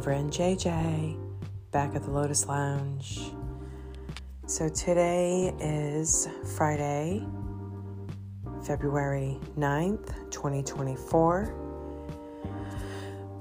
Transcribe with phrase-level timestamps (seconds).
[0.00, 1.18] Reverend JJ
[1.72, 3.32] back at the Lotus Lounge.
[4.46, 7.22] So today is Friday,
[8.64, 11.54] February 9th, 2024.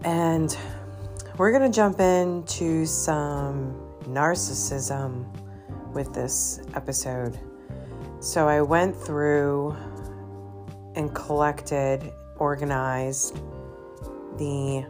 [0.04, 0.58] And
[1.38, 5.26] we're going to jump into some narcissism
[5.94, 7.40] with this episode.
[8.20, 9.78] So I went through
[10.96, 13.36] and collected, organized
[14.38, 14.86] the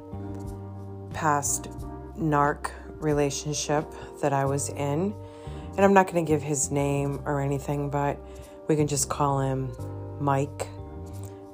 [1.14, 1.70] past
[2.18, 3.86] narc relationship
[4.22, 5.14] that I was in.
[5.76, 8.20] And I'm not going to give his name or anything, but
[8.68, 9.72] we can just call him
[10.20, 10.68] Mike.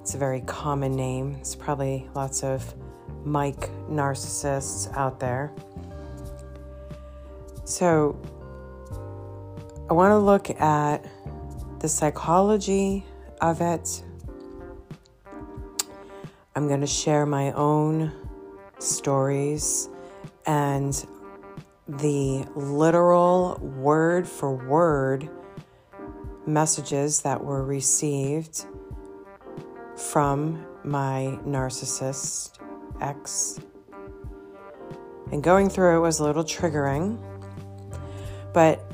[0.02, 1.36] It's a very common name.
[1.40, 2.74] It's probably lots of
[3.24, 5.52] Mike narcissists out there.
[7.64, 8.20] So
[9.90, 11.06] I want to look at
[11.80, 13.06] the psychology
[13.42, 14.04] of it.
[16.56, 18.12] I'm going to share my own
[18.80, 19.90] stories
[20.46, 21.06] and
[21.88, 25.30] the literal word for word
[26.48, 28.66] messages that were received
[29.96, 32.60] from my narcissist
[33.02, 33.60] ex.
[35.32, 37.20] And going through it was a little triggering.
[38.54, 38.92] But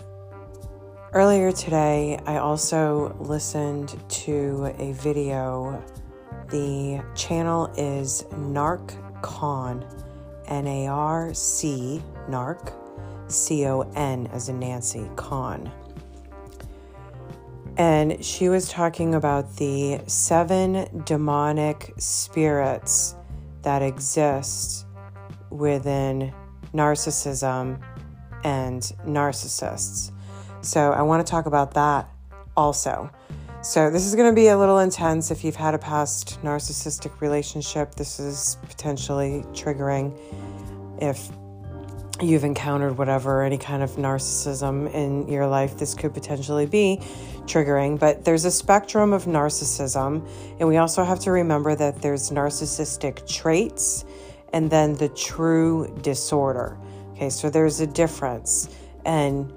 [1.14, 5.84] earlier today, I also listened to a video.
[6.50, 8.26] The channel is
[9.22, 9.86] NarcCon,
[10.48, 12.74] N A R C, Narc,
[13.28, 15.72] C O N as in Nancy, Con.
[17.78, 23.16] And she was talking about the seven demonic spirits
[23.62, 24.86] that exist
[25.50, 26.34] within
[26.74, 27.82] narcissism
[28.44, 30.12] and narcissists.
[30.62, 32.10] So I want to talk about that
[32.56, 33.10] also.
[33.64, 37.22] So this is going to be a little intense if you've had a past narcissistic
[37.22, 37.94] relationship.
[37.94, 40.18] This is potentially triggering
[41.00, 41.30] if
[42.20, 47.02] you've encountered whatever any kind of narcissism in your life this could potentially be
[47.46, 48.00] triggering.
[48.00, 50.28] But there's a spectrum of narcissism
[50.60, 54.06] and we also have to remember that there's narcissistic traits
[54.54, 56.80] and then the true disorder.
[57.12, 58.70] Okay so there's a difference.
[59.06, 59.54] And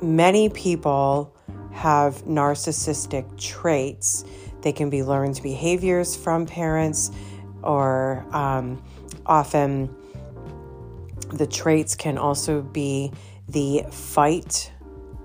[0.00, 1.33] many people
[1.74, 4.24] have narcissistic traits
[4.64, 7.12] they can be learned behaviors from parents
[7.62, 8.82] or um,
[9.26, 9.94] often
[11.34, 13.12] the traits can also be
[13.48, 14.72] the fight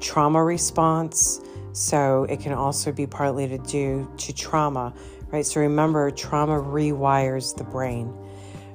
[0.01, 1.41] trauma response.
[1.71, 4.93] So it can also be partly to do to trauma,
[5.31, 5.45] right?
[5.45, 8.13] So remember, trauma rewires the brain.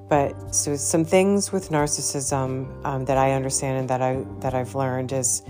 [0.08, 4.74] But so some things with narcissism um, that I understand and that I that I've
[4.74, 5.42] learned is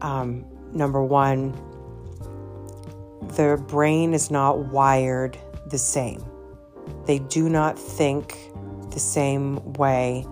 [0.00, 1.52] um, number one,
[3.36, 6.24] the brain is not wired the same.
[7.06, 8.36] They do not think
[8.90, 10.26] the same way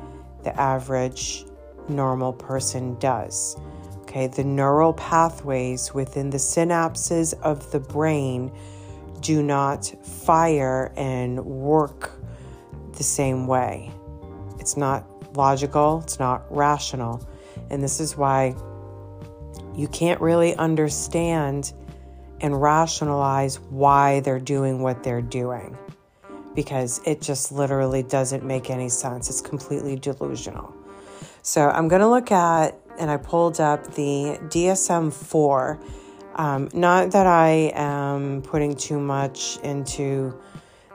[0.45, 1.45] the average
[1.89, 3.57] normal person does.
[4.03, 8.51] Okay, the neural pathways within the synapses of the brain
[9.21, 12.13] do not fire and work
[12.93, 13.91] the same way.
[14.59, 17.27] It's not logical, it's not rational.
[17.71, 18.55] And this is why
[19.77, 21.73] you can't really understand
[22.41, 25.77] and rationalize why they're doing what they're doing
[26.55, 29.29] because it just literally doesn't make any sense.
[29.29, 30.75] It's completely delusional.
[31.43, 35.79] So I'm going to look at, and I pulled up the DSM 4.
[36.35, 40.39] Um, not that I am putting too much into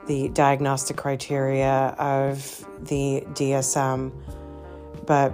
[0.06, 4.12] the diagnostic criteria of the DSM,
[5.06, 5.32] but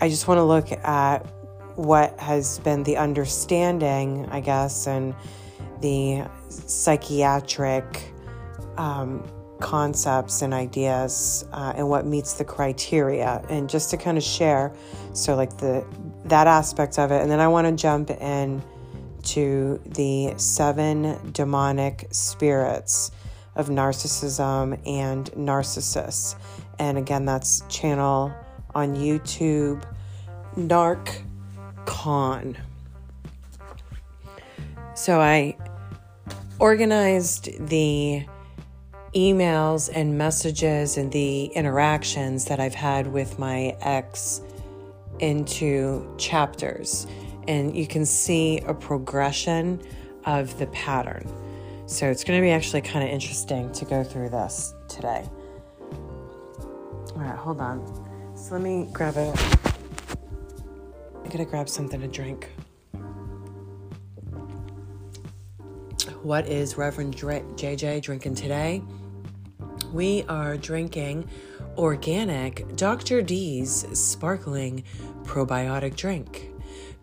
[0.00, 1.26] I just want to look at
[1.76, 5.14] what has been the understanding, I guess, and
[5.80, 8.12] the psychiatric
[8.76, 9.28] um,
[9.60, 13.42] concepts and ideas uh, and what meets the criteria.
[13.48, 14.74] And just to kind of share
[15.16, 15.84] so like the
[16.26, 18.62] that aspect of it and then i want to jump in
[19.22, 23.10] to the seven demonic spirits
[23.56, 26.36] of narcissism and narcissists.
[26.78, 28.32] And again that's channel
[28.74, 29.82] on youtube
[30.56, 31.22] narc
[31.86, 32.56] con
[34.94, 35.56] so i
[36.58, 38.26] organized the
[39.16, 44.42] emails and messages and the interactions that I've had with my ex
[45.20, 47.06] into chapters.
[47.48, 49.80] And you can see a progression
[50.26, 51.32] of the pattern.
[51.86, 55.24] So it's going to be actually kind of interesting to go through this today.
[57.14, 58.34] All right, hold on.
[58.36, 59.75] So let me grab a.
[61.26, 62.52] I gotta grab something to drink.
[66.22, 68.80] What is Reverend JJ drinking today?
[69.92, 71.28] We are drinking
[71.76, 73.22] organic Dr.
[73.22, 74.84] D's sparkling
[75.24, 76.52] probiotic drink.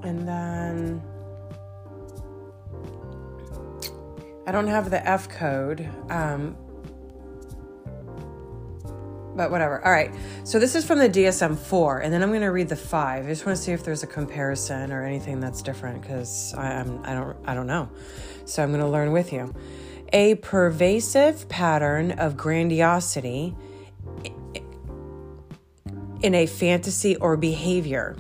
[0.05, 1.03] and then
[4.47, 6.57] I don't have the F code, um,
[9.35, 9.85] but whatever.
[9.85, 10.15] All right.
[10.45, 13.25] So this is from the DSM 4, and then I'm going to read the 5.
[13.25, 17.05] I just want to see if there's a comparison or anything that's different because I'm
[17.05, 17.89] I don't I don't know.
[18.45, 19.55] So I'm going to learn with you.
[20.13, 23.55] A pervasive pattern of grandiosity
[26.23, 28.17] in a fantasy or behavior,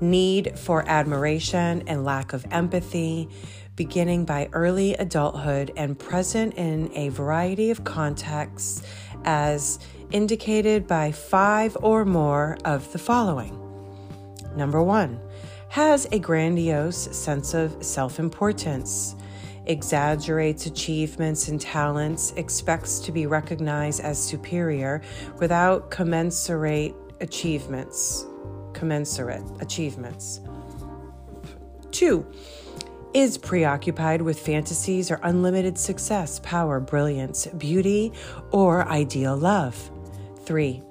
[0.00, 3.28] need for admiration and lack of empathy,
[3.74, 8.82] beginning by early adulthood and present in a variety of contexts
[9.24, 9.78] as
[10.10, 13.54] indicated by five or more of the following.
[14.56, 15.20] Number one,
[15.68, 19.14] has a grandiose sense of self importance,
[19.66, 25.02] exaggerates achievements and talents, expects to be recognized as superior
[25.38, 28.26] without commensurate achievements.
[28.72, 30.40] Commensurate achievements.
[31.90, 32.26] Two,
[33.14, 38.12] is preoccupied with fantasies or unlimited success, power, brilliance, beauty,
[38.52, 39.90] or ideal love.
[40.48, 40.82] 3.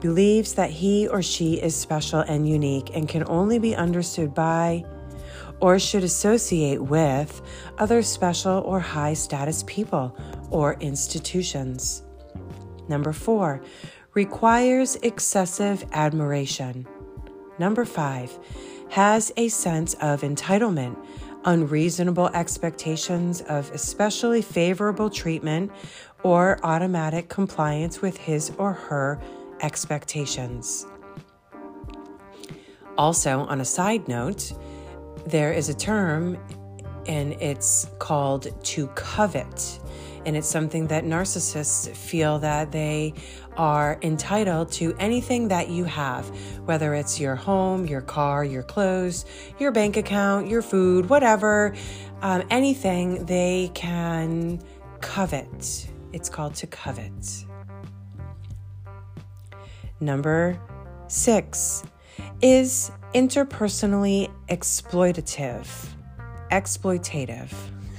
[0.00, 4.82] Believes that he or she is special and unique and can only be understood by
[5.60, 7.42] or should associate with
[7.76, 10.16] other special or high status people
[10.50, 12.02] or institutions.
[12.88, 13.60] Number 4.
[14.14, 16.86] Requires excessive admiration.
[17.58, 18.38] Number 5.
[18.90, 20.96] Has a sense of entitlement
[21.44, 25.70] unreasonable expectations of especially favorable treatment
[26.22, 29.20] or automatic compliance with his or her
[29.60, 30.86] expectations.
[32.96, 34.52] Also, on a side note,
[35.26, 36.36] there is a term
[37.06, 39.78] and it's called to covet
[40.26, 43.14] and it's something that narcissists feel that they
[43.56, 46.26] are entitled to anything that you have,
[46.66, 49.24] whether it's your home, your car, your clothes,
[49.58, 51.74] your bank account, your food, whatever,
[52.20, 54.60] um, anything they can
[55.00, 55.88] covet.
[56.12, 57.44] It's called to covet.
[60.00, 60.58] Number
[61.08, 61.82] six
[62.40, 65.68] is interpersonally exploitative.
[66.50, 67.52] Exploitative.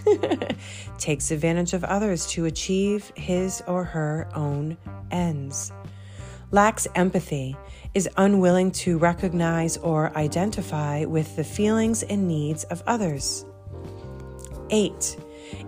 [0.97, 4.77] takes advantage of others to achieve his or her own
[5.11, 5.71] ends,
[6.51, 7.55] lacks empathy,
[7.93, 13.45] is unwilling to recognize or identify with the feelings and needs of others.
[14.69, 15.17] 8.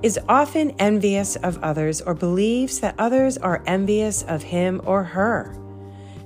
[0.04, 5.56] Is often envious of others or believes that others are envious of him or her.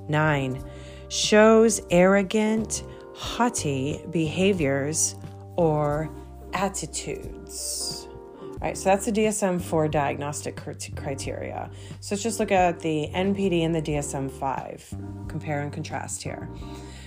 [0.08, 0.64] 9.
[1.10, 5.16] Shows arrogant, haughty behaviors
[5.58, 6.10] or
[6.54, 8.08] attitudes.
[8.42, 11.70] All right, so that's the DSM 4 diagnostic criteria.
[12.00, 14.96] So let's just look at the NPD and the DSM 5,
[15.28, 16.50] compare and contrast here.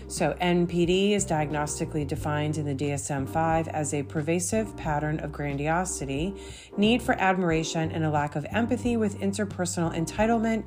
[0.09, 6.35] So, NPD is diagnostically defined in the DSM 5 as a pervasive pattern of grandiosity,
[6.79, 10.67] need for admiration, and a lack of empathy with interpersonal entitlement,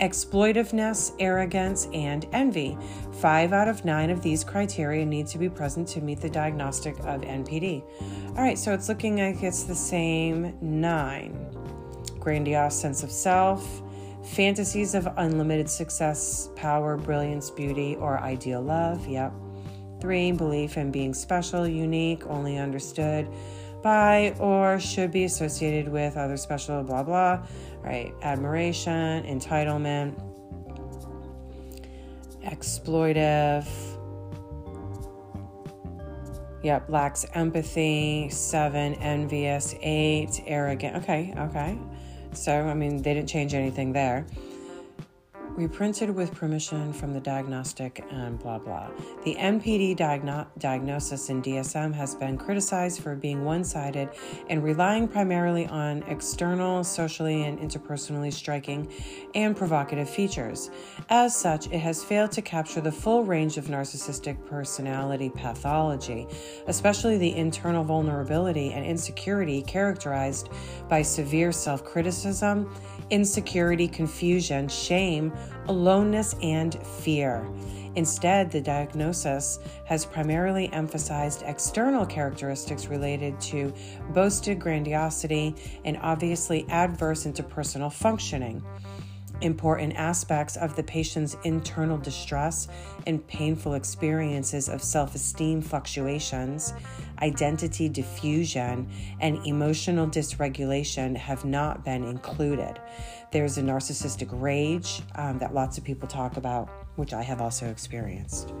[0.00, 2.76] exploitiveness, arrogance, and envy.
[3.20, 6.98] Five out of nine of these criteria need to be present to meet the diagnostic
[6.98, 7.84] of NPD.
[8.30, 11.46] All right, so it's looking like it's the same nine
[12.18, 13.82] grandiose sense of self
[14.24, 19.06] fantasies of unlimited success, power, brilliance, beauty, or ideal love.
[19.06, 19.32] Yep.
[20.00, 23.28] Three, belief in being special, unique, only understood
[23.82, 27.46] by or should be associated with other special, blah, blah.
[27.82, 28.12] Right.
[28.22, 30.14] Admiration, entitlement,
[32.44, 33.66] exploitive.
[36.62, 38.28] Yep, lacks empathy.
[38.30, 39.74] Seven, envious.
[39.80, 40.96] Eight, arrogant.
[40.96, 41.78] Okay, okay.
[42.32, 44.24] So, I mean, they didn't change anything there
[45.56, 48.88] reprinted with permission from the diagnostic and blah blah.
[49.24, 54.10] The NPD diagno- diagnosis in DSM has been criticized for being one sided
[54.48, 58.90] and relying primarily on external, socially, and interpersonally striking
[59.34, 60.70] and provocative features.
[61.08, 66.26] As such, it has failed to capture the full range of narcissistic personality pathology,
[66.66, 70.48] especially the internal vulnerability and insecurity characterized
[70.88, 72.70] by severe self criticism
[73.10, 75.32] insecurity, confusion, shame,
[75.68, 77.46] aloneness, and fear.
[77.96, 83.72] Instead, the diagnosis has primarily emphasized external characteristics related to
[84.10, 85.54] boasted grandiosity
[85.84, 88.62] and obviously adverse interpersonal functioning
[89.40, 92.68] important aspects of the patient's internal distress
[93.06, 96.74] and painful experiences of self esteem fluctuations,
[97.22, 98.88] identity diffusion,
[99.20, 102.78] and emotional dysregulation have not been included.
[103.32, 107.66] There's a narcissistic rage um, that lots of people talk about, which I have also
[107.66, 108.52] experienced.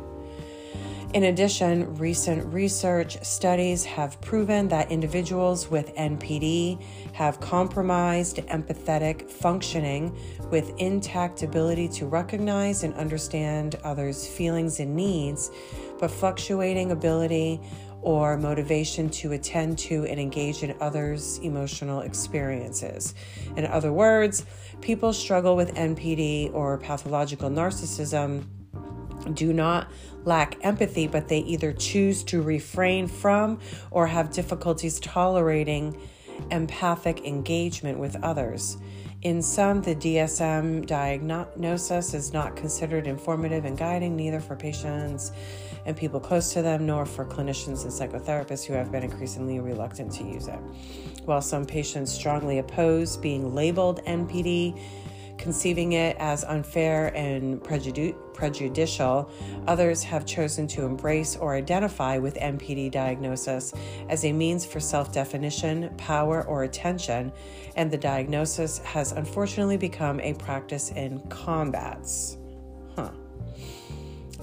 [1.12, 6.80] In addition, recent research studies have proven that individuals with NPD
[7.14, 10.16] have compromised empathetic functioning
[10.52, 15.50] with intact ability to recognize and understand others' feelings and needs,
[15.98, 17.60] but fluctuating ability
[18.02, 23.14] or motivation to attend to and engage in others' emotional experiences.
[23.56, 24.46] In other words,
[24.80, 28.44] people struggle with NPD or pathological narcissism
[29.34, 29.90] do not
[30.24, 33.58] lack empathy, but they either choose to refrain from
[33.90, 36.00] or have difficulties tolerating
[36.50, 38.78] empathic engagement with others.
[39.22, 45.32] In some, the DSM diagnosis is not considered informative and guiding, neither for patients
[45.86, 50.12] and people close to them, nor for clinicians and psychotherapists who have been increasingly reluctant
[50.12, 50.58] to use it.
[51.24, 54.78] While some patients strongly oppose being labeled NPD,
[55.40, 59.30] conceiving it as unfair and prejudici- prejudicial,
[59.66, 63.72] others have chosen to embrace or identify with NPD diagnosis
[64.08, 67.32] as a means for self definition, power, or attention,
[67.76, 72.36] and the diagnosis has unfortunately become a practice in combats.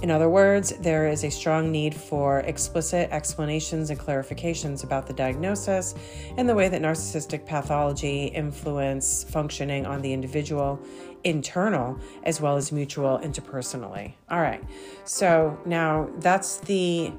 [0.01, 5.13] In other words, there is a strong need for explicit explanations and clarifications about the
[5.13, 5.95] diagnosis
[6.37, 10.79] and the way that narcissistic pathology influence functioning on the individual,
[11.23, 14.13] internal as well as mutual interpersonally.
[14.29, 14.63] All right.
[15.03, 17.11] So now that's the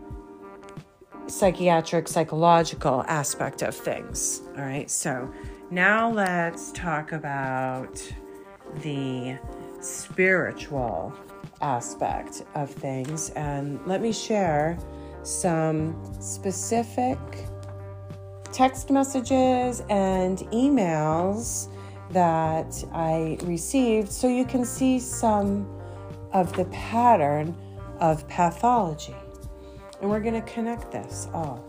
[1.26, 4.42] psychiatric psychological aspect of things.
[4.56, 4.88] All right.
[4.88, 5.32] So
[5.70, 8.00] now let's talk about
[8.82, 9.36] the
[9.80, 11.12] spiritual
[11.60, 13.30] aspect of things.
[13.30, 14.78] And let me share
[15.22, 17.18] some specific
[18.52, 21.68] text messages and emails
[22.10, 25.68] that I received so you can see some
[26.32, 27.56] of the pattern
[28.00, 29.16] of pathology.
[30.00, 31.64] And we're going to connect this all.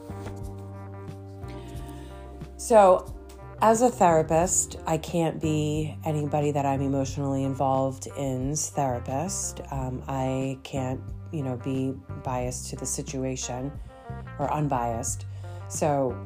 [2.58, 3.14] So,
[3.62, 9.62] as a therapist, I can't be anybody that I'm emotionally involved in's therapist.
[9.72, 11.02] Um, I can't,
[11.34, 13.72] you know, be biased to the situation
[14.40, 15.26] or unbiased.
[15.68, 16.18] So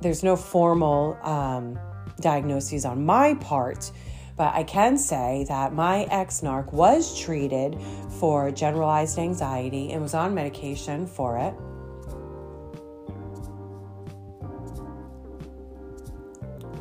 [0.00, 1.78] there's no formal um,
[2.20, 3.92] diagnoses on my part,
[4.36, 7.78] but I can say that my ex narc was treated
[8.18, 11.54] for generalized anxiety and was on medication for it.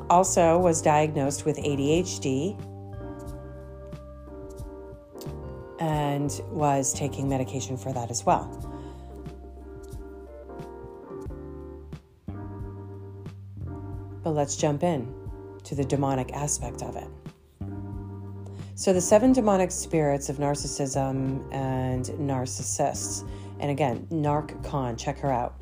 [0.10, 2.60] Also was diagnosed with ADHD
[5.80, 8.46] and was taking medication for that as well.
[14.24, 15.14] But let's jump in
[15.64, 17.08] to the demonic aspect of it.
[18.76, 23.28] So, the seven demonic spirits of narcissism and narcissists.
[23.60, 25.56] And again, NarcCon, check her out.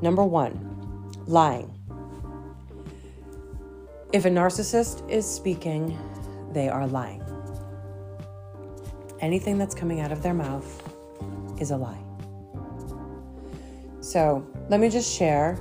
[0.00, 1.70] Number one, lying.
[4.14, 5.98] If a narcissist is speaking,
[6.52, 7.20] they are lying.
[9.18, 10.64] Anything that's coming out of their mouth
[11.60, 11.98] is a lie.
[13.98, 15.58] So let me just share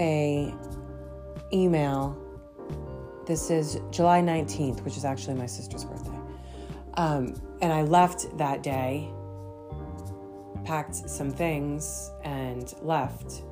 [0.00, 0.54] a
[1.52, 2.16] email.
[3.26, 6.18] This is July 19th, which is actually my sister's birthday.
[6.94, 9.10] Um, and I left that day,
[10.64, 13.42] packed some things, and left.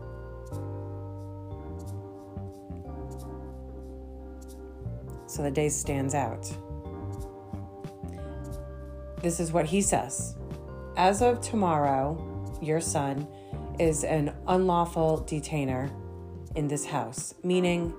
[5.33, 6.47] So the day stands out.
[9.23, 10.37] This is what he says.
[10.99, 13.27] As of tomorrow, your son
[13.79, 15.91] is an unlawful detainer
[16.55, 17.95] in this house, meaning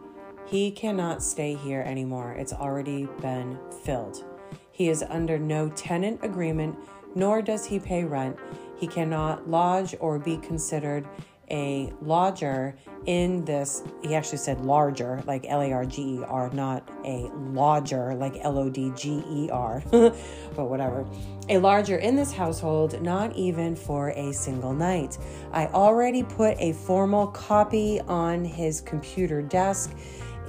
[0.45, 2.33] he cannot stay here anymore.
[2.33, 4.23] It's already been filled.
[4.71, 6.77] He is under no tenant agreement,
[7.15, 8.37] nor does he pay rent.
[8.77, 11.07] He cannot lodge or be considered
[11.53, 13.83] a lodger in this.
[14.01, 18.38] He actually said larger, like L A R G E R, not a lodger, like
[18.41, 21.05] L O D G E R, but whatever.
[21.50, 25.17] A larger in this household, not even for a single night.
[25.51, 29.95] I already put a formal copy on his computer desk.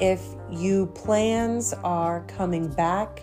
[0.01, 3.23] If you plans are coming back,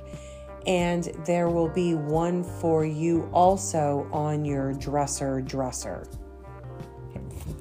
[0.67, 6.07] and there will be one for you also on your dresser dresser.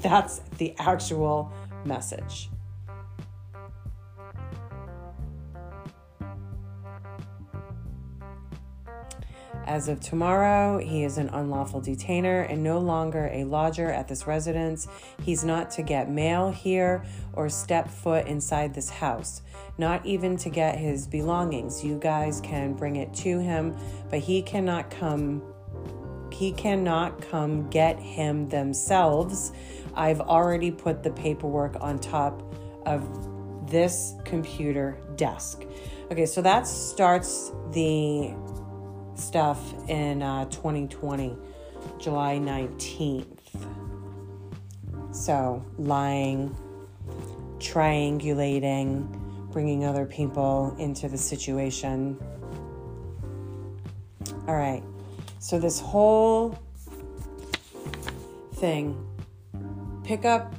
[0.03, 1.53] That's the actual
[1.85, 2.49] message.
[9.67, 14.27] As of tomorrow, he is an unlawful detainer and no longer a lodger at this
[14.27, 14.89] residence.
[15.23, 17.05] He's not to get mail here
[17.35, 19.43] or step foot inside this house,
[19.79, 21.85] not even to get his belongings.
[21.85, 23.77] You guys can bring it to him,
[24.11, 25.43] but he cannot come
[26.33, 29.53] he cannot come get him themselves.
[29.95, 32.43] I've already put the paperwork on top
[32.87, 35.65] of this computer desk.
[36.11, 38.35] Okay, so that starts the
[39.15, 41.37] stuff in uh, 2020,
[41.99, 43.27] July 19th.
[45.13, 46.57] So, lying,
[47.59, 49.07] triangulating,
[49.53, 52.19] bringing other people into the situation.
[54.47, 54.83] All right,
[55.39, 56.59] so this whole
[58.55, 59.10] thing,
[60.05, 60.55] pick up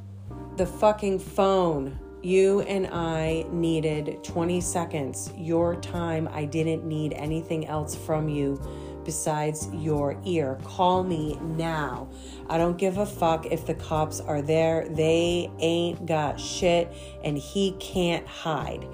[0.57, 6.29] the fucking phone you and I needed 20 seconds, your time.
[6.31, 8.61] I didn't need anything else from you
[9.03, 10.59] besides your ear.
[10.63, 12.07] Call me now.
[12.47, 14.87] I don't give a fuck if the cops are there.
[14.89, 18.87] They ain't got shit and he can't hide.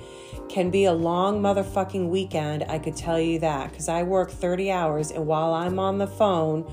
[0.47, 4.71] Can be a long motherfucking weekend, I could tell you that, because I work 30
[4.71, 6.71] hours and while I'm on the phone,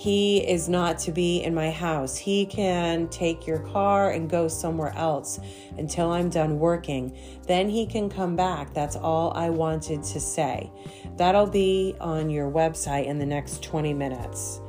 [0.00, 2.16] he is not to be in my house.
[2.16, 5.38] He can take your car and go somewhere else
[5.76, 7.14] until I'm done working.
[7.46, 8.72] Then he can come back.
[8.72, 10.72] That's all I wanted to say.
[11.18, 14.62] That'll be on your website in the next 20 minutes.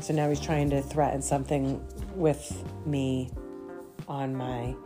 [0.00, 1.82] So now he's trying to threaten something
[2.14, 3.30] with me
[4.06, 4.76] on my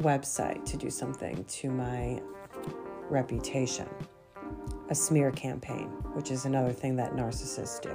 [0.00, 2.22] website to do something to my
[3.10, 3.90] reputation.
[4.88, 7.94] A smear campaign, which is another thing that narcissists do.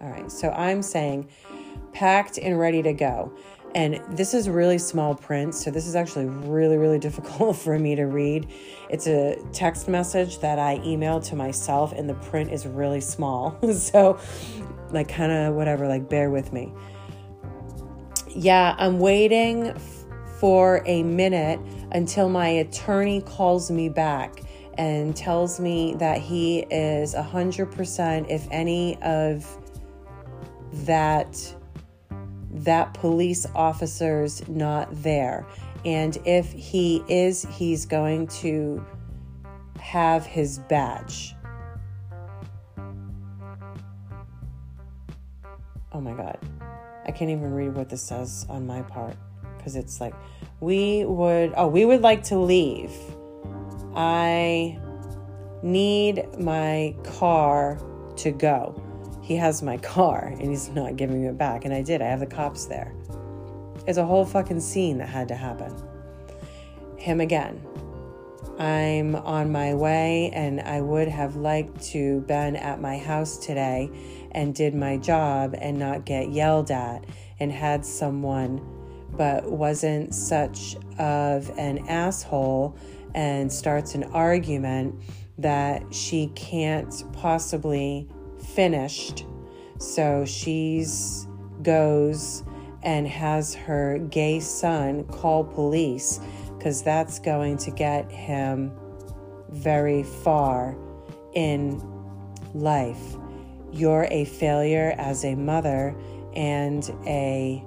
[0.00, 1.28] All right, so I'm saying
[1.92, 3.32] packed and ready to go.
[3.74, 7.94] And this is really small print, so this is actually really, really difficult for me
[7.94, 8.48] to read.
[8.88, 13.58] It's a text message that I emailed to myself, and the print is really small.
[13.74, 14.18] so,
[14.90, 16.72] like, kind of whatever, like, bear with me.
[18.28, 20.04] Yeah, I'm waiting f-
[20.38, 21.60] for a minute
[21.92, 24.42] until my attorney calls me back
[24.78, 29.59] and tells me that he is 100% if any of
[30.72, 31.56] that
[32.52, 35.46] that police officer's not there.
[35.84, 38.84] And if he is, he's going to
[39.80, 41.34] have his badge.
[45.92, 46.38] Oh my God.
[47.06, 49.16] I can't even read what this says on my part
[49.56, 50.14] because it's like,
[50.60, 52.92] we would, oh, we would like to leave.
[53.94, 54.78] I
[55.62, 57.78] need my car
[58.16, 58.80] to go
[59.30, 61.64] he has my car and he's not giving it back.
[61.64, 62.92] And I did, I have the cops there.
[63.86, 65.72] It's a whole fucking scene that had to happen.
[66.96, 67.64] Him again.
[68.58, 73.88] I'm on my way and I would have liked to been at my house today
[74.32, 77.04] and did my job and not get yelled at
[77.38, 78.60] and had someone
[79.16, 82.76] but wasn't such of an asshole
[83.14, 85.00] and starts an argument
[85.38, 88.08] that she can't possibly
[88.54, 89.26] finished.
[89.78, 91.26] So she's
[91.62, 92.42] goes
[92.82, 96.20] and has her gay son call police
[96.56, 98.72] because that's going to get him
[99.50, 100.76] very far
[101.34, 101.80] in
[102.54, 103.16] life.
[103.72, 105.94] You're a failure as a mother
[106.34, 107.64] and a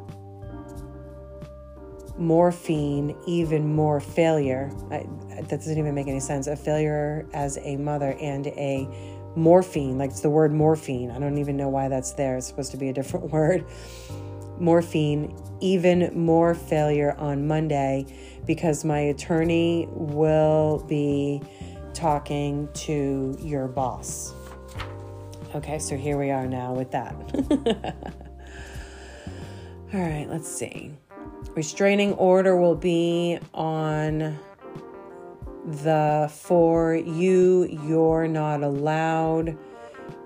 [2.18, 4.72] morphine, even more failure.
[4.92, 6.48] I, that doesn't even make any sense.
[6.48, 8.88] A failure as a mother and a
[9.36, 11.12] morphine, like it's the word morphine.
[11.12, 12.38] I don't even know why that's there.
[12.38, 13.66] It's supposed to be a different word.
[14.60, 18.06] Morphine, even more failure on Monday
[18.46, 21.42] because my attorney will be
[21.94, 24.34] talking to your boss.
[25.56, 27.14] Okay, so here we are now with that.
[29.94, 30.92] All right, let's see.
[31.56, 34.40] Restraining order will be on
[35.66, 39.58] the for you, you're not allowed,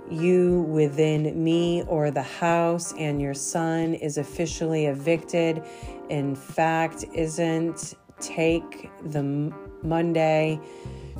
[0.09, 5.63] you within me or the house, and your son is officially evicted.
[6.09, 10.59] In fact, isn't take the Monday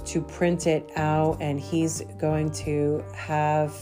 [0.05, 3.75] to print it out, and he's going to have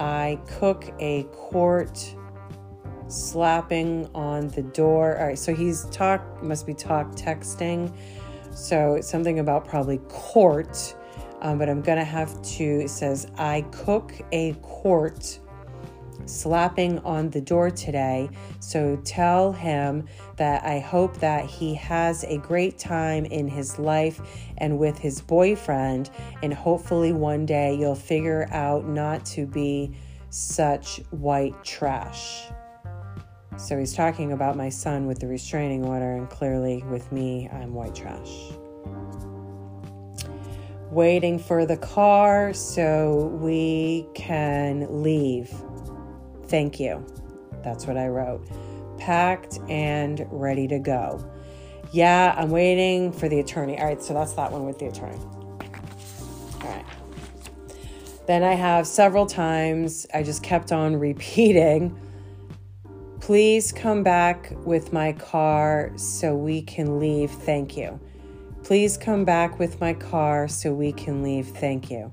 [0.00, 2.14] I cook a court
[3.08, 5.18] slapping on the door.
[5.18, 7.92] All right, so he's talk must be talk texting.
[8.58, 10.96] So it's something about probably court,
[11.42, 12.64] um, but I'm gonna have to.
[12.64, 15.38] It says I cook a court
[16.26, 18.28] slapping on the door today.
[18.58, 24.20] So tell him that I hope that he has a great time in his life
[24.58, 26.10] and with his boyfriend,
[26.42, 29.92] and hopefully one day you'll figure out not to be
[30.30, 32.48] such white trash.
[33.58, 37.74] So he's talking about my son with the restraining order, and clearly with me, I'm
[37.74, 38.52] white trash.
[40.92, 45.52] Waiting for the car so we can leave.
[46.46, 47.04] Thank you.
[47.64, 48.48] That's what I wrote.
[48.96, 51.28] Packed and ready to go.
[51.90, 53.76] Yeah, I'm waiting for the attorney.
[53.80, 55.18] All right, so that's that one with the attorney.
[56.62, 56.84] All right.
[58.28, 61.98] Then I have several times, I just kept on repeating
[63.28, 67.30] Please come back with my car so we can leave.
[67.30, 68.00] Thank you.
[68.64, 71.48] Please come back with my car so we can leave.
[71.48, 72.10] Thank you.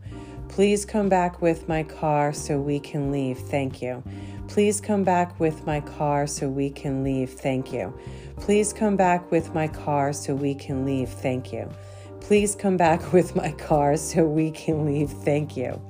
[0.50, 3.38] Please come back with my car so we can leave.
[3.38, 4.04] Thank you.
[4.50, 7.30] Please come back with my car so we can leave.
[7.30, 7.98] Thank you.
[8.36, 11.08] Please come back with my car so we can leave.
[11.08, 11.72] Thank you.
[12.20, 15.12] Please come back with my car so we can leave.
[15.12, 15.82] Thank you.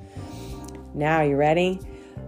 [0.94, 1.80] Now, you ready?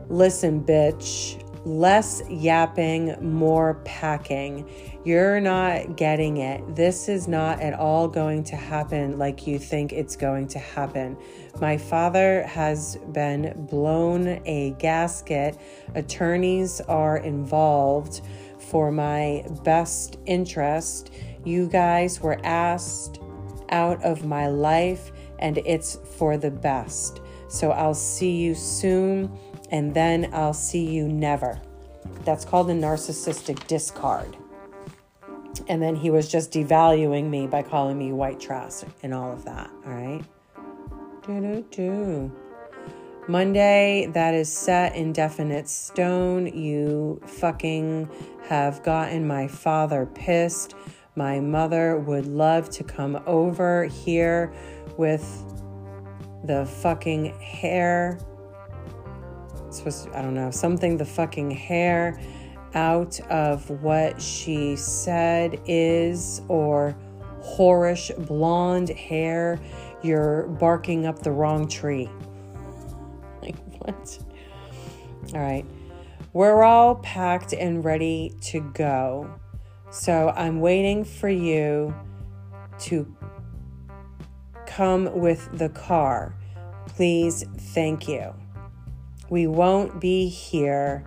[0.08, 4.68] Listen, bitch less yapping, more packing.
[5.04, 6.76] You're not getting it.
[6.76, 11.16] This is not at all going to happen like you think it's going to happen.
[11.60, 15.58] My father has been blown a gasket.
[15.94, 18.22] Attorneys are involved
[18.58, 21.12] for my best interest.
[21.44, 23.20] You guys were asked
[23.70, 27.20] out of my life, and it's for the best.
[27.48, 29.32] So I'll see you soon
[29.70, 31.60] and then I'll see you never.
[32.24, 34.36] That's called a narcissistic discard.
[35.68, 39.44] And then he was just devaluing me by calling me white trash and all of
[39.44, 39.70] that.
[39.86, 40.22] All right.
[41.26, 42.32] Do-do-do.
[43.26, 46.46] Monday, that is set in definite stone.
[46.46, 48.08] You fucking
[48.48, 50.74] have gotten my father pissed.
[51.14, 54.50] My mother would love to come over here
[54.96, 55.44] with
[56.44, 58.18] the fucking hair
[59.70, 62.20] supposed to, I don't know, something the fucking hair
[62.74, 66.96] out of what she said is, or
[67.40, 69.58] whorish blonde hair,
[70.02, 72.10] you're barking up the wrong tree.
[73.40, 74.18] Like, what?
[75.32, 75.64] All right.
[76.32, 79.32] We're all packed and ready to go.
[79.90, 81.94] So I'm waiting for you
[82.80, 83.16] to
[84.66, 86.34] come with the car.
[86.88, 88.34] Please, thank you.
[89.30, 91.04] We won't be here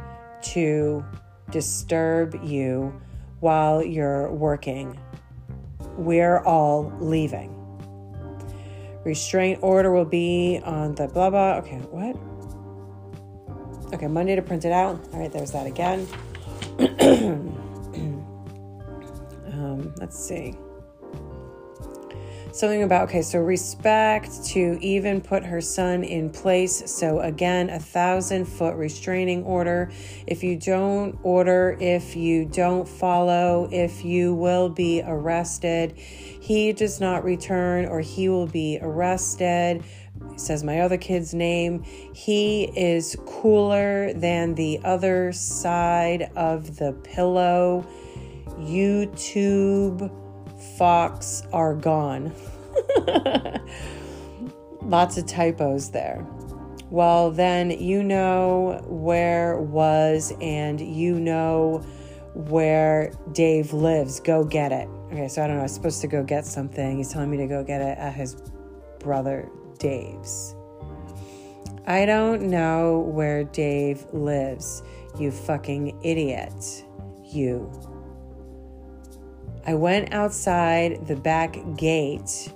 [0.54, 1.04] to
[1.50, 3.00] disturb you
[3.40, 5.00] while you're working.
[5.98, 7.58] We're all leaving.
[9.04, 11.56] Restraint order will be on the blah blah.
[11.56, 12.16] Okay, what?
[13.94, 15.04] Okay, Monday to print it out.
[15.12, 16.08] All right, there's that again.
[19.52, 20.56] um, let's see.
[22.54, 26.84] Something about okay so respect to even put her son in place.
[26.92, 29.92] So again a thousand foot restraining order.
[30.28, 37.00] If you don't order if you don't follow if you will be arrested he does
[37.00, 39.84] not return or he will be arrested
[40.32, 41.84] he says my other kid's name.
[42.14, 47.86] He is cooler than the other side of the pillow.
[48.58, 50.21] Youtube
[50.82, 52.34] Fox are gone.
[54.82, 56.26] Lots of typos there.
[56.90, 61.86] Well, then you know where was and you know
[62.34, 64.20] where Dave lives.
[64.22, 64.90] Go get it.
[65.12, 65.60] Okay, so I don't know.
[65.60, 66.98] I was supposed to go get something.
[66.98, 68.38] He's telling me to go get it at his
[68.98, 70.56] brother Dave's.
[71.86, 74.82] I don't know where Dave lives,
[75.20, 76.86] you fucking idiot.
[77.24, 77.72] You.
[79.66, 82.52] I went outside the back gate.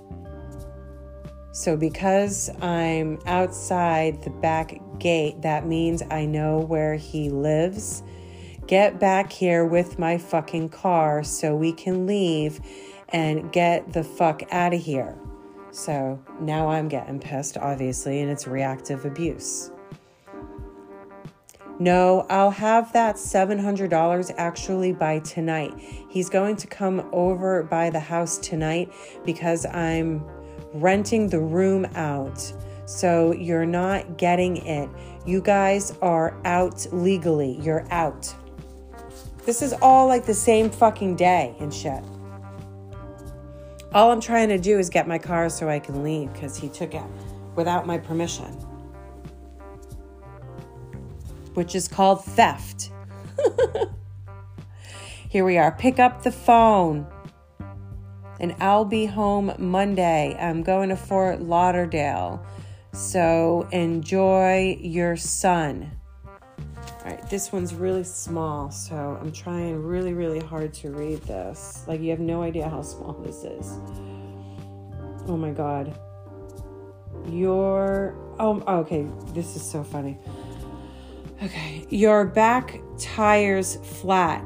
[1.52, 8.02] So, because I'm outside the back gate, that means I know where he lives.
[8.66, 12.60] Get back here with my fucking car so we can leave
[13.10, 15.16] and get the fuck out of here.
[15.70, 19.70] So now I'm getting pissed, obviously, and it's reactive abuse.
[21.78, 25.74] No, I'll have that $700 actually by tonight.
[26.08, 28.90] He's going to come over by the house tonight
[29.26, 30.24] because I'm
[30.72, 32.52] renting the room out.
[32.86, 34.88] So you're not getting it.
[35.26, 37.58] You guys are out legally.
[37.60, 38.34] You're out.
[39.44, 42.02] This is all like the same fucking day and shit.
[43.92, 46.68] All I'm trying to do is get my car so I can leave because he
[46.70, 47.04] took it
[47.54, 48.65] without my permission
[51.56, 52.90] which is called theft.
[55.28, 55.72] Here we are.
[55.72, 57.06] Pick up the phone.
[58.38, 60.36] And I'll be home Monday.
[60.38, 62.44] I'm going to Fort Lauderdale.
[62.92, 65.90] So enjoy your sun.
[66.78, 71.84] All right, this one's really small, so I'm trying really, really hard to read this.
[71.86, 73.78] Like, you have no idea how small this is.
[75.28, 75.98] Oh my God.
[77.28, 78.14] Your.
[78.38, 79.06] Oh, okay.
[79.32, 80.18] This is so funny.
[81.42, 84.42] Okay, your back tire's flat.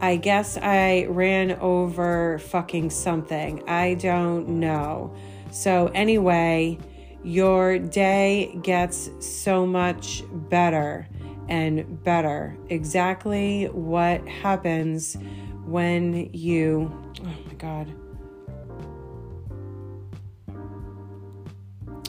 [0.00, 3.62] I guess I ran over fucking something.
[3.68, 5.14] I don't know.
[5.50, 6.78] So, anyway,
[7.22, 11.06] your day gets so much better
[11.48, 12.56] and better.
[12.70, 15.16] Exactly what happens
[15.64, 16.90] when you.
[17.20, 17.92] Oh my God.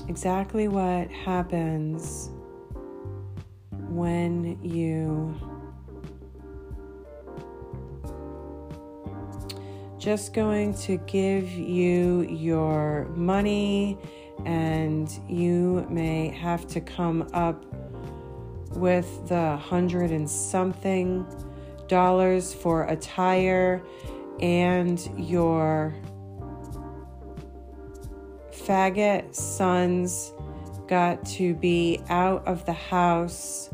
[0.08, 2.30] Exactly what happens
[3.90, 5.36] when you
[10.06, 13.98] just going to give you your money
[14.46, 17.66] and you may have to come up
[18.76, 21.26] with the hundred and something
[21.88, 23.82] dollars for a tire
[24.42, 25.96] and your
[28.52, 30.34] faggot sons
[30.88, 33.70] got to be out of the house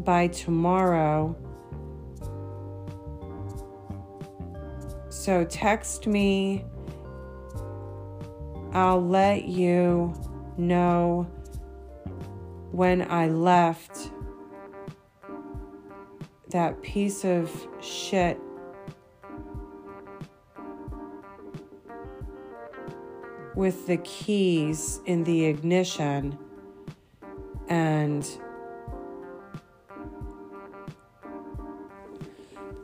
[0.00, 1.36] by tomorrow.
[5.10, 6.64] So text me.
[8.72, 10.14] I'll let you
[10.56, 11.24] know
[12.70, 14.10] when I left
[16.48, 18.40] that piece of shit
[23.54, 26.38] with the keys in the ignition
[27.68, 28.38] and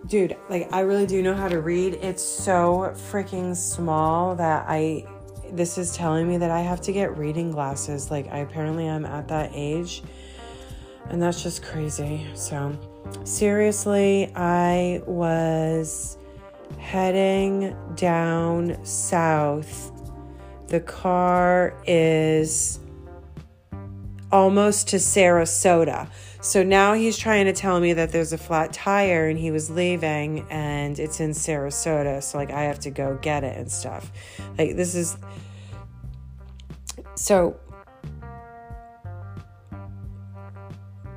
[0.06, 1.94] dude like i really do know how to read.
[1.94, 5.04] It's so freaking small that i
[5.52, 8.10] this is telling me that i have to get reading glasses.
[8.10, 10.02] Like i apparently am at that age
[11.10, 12.26] and that's just crazy.
[12.34, 12.78] So
[13.24, 16.18] seriously i was
[16.78, 19.97] heading down south
[20.68, 22.78] the car is
[24.30, 26.08] almost to Sarasota.
[26.40, 29.70] So now he's trying to tell me that there's a flat tire and he was
[29.70, 32.22] leaving and it's in Sarasota.
[32.22, 34.12] So, like, I have to go get it and stuff.
[34.56, 35.16] Like, this is.
[37.16, 37.58] So,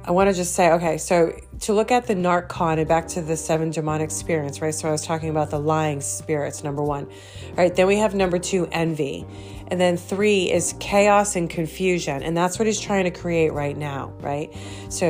[0.04, 3.22] I want to just say, okay, so to look at the NarcCon and back to
[3.22, 4.74] the seven demonic spirits, right?
[4.74, 7.06] So I was talking about the lying spirits, number one.
[7.06, 9.26] All right, then we have number two, envy.
[9.68, 12.24] And then three is chaos and confusion.
[12.24, 14.54] And that's what he's trying to create right now, right?
[14.90, 15.06] So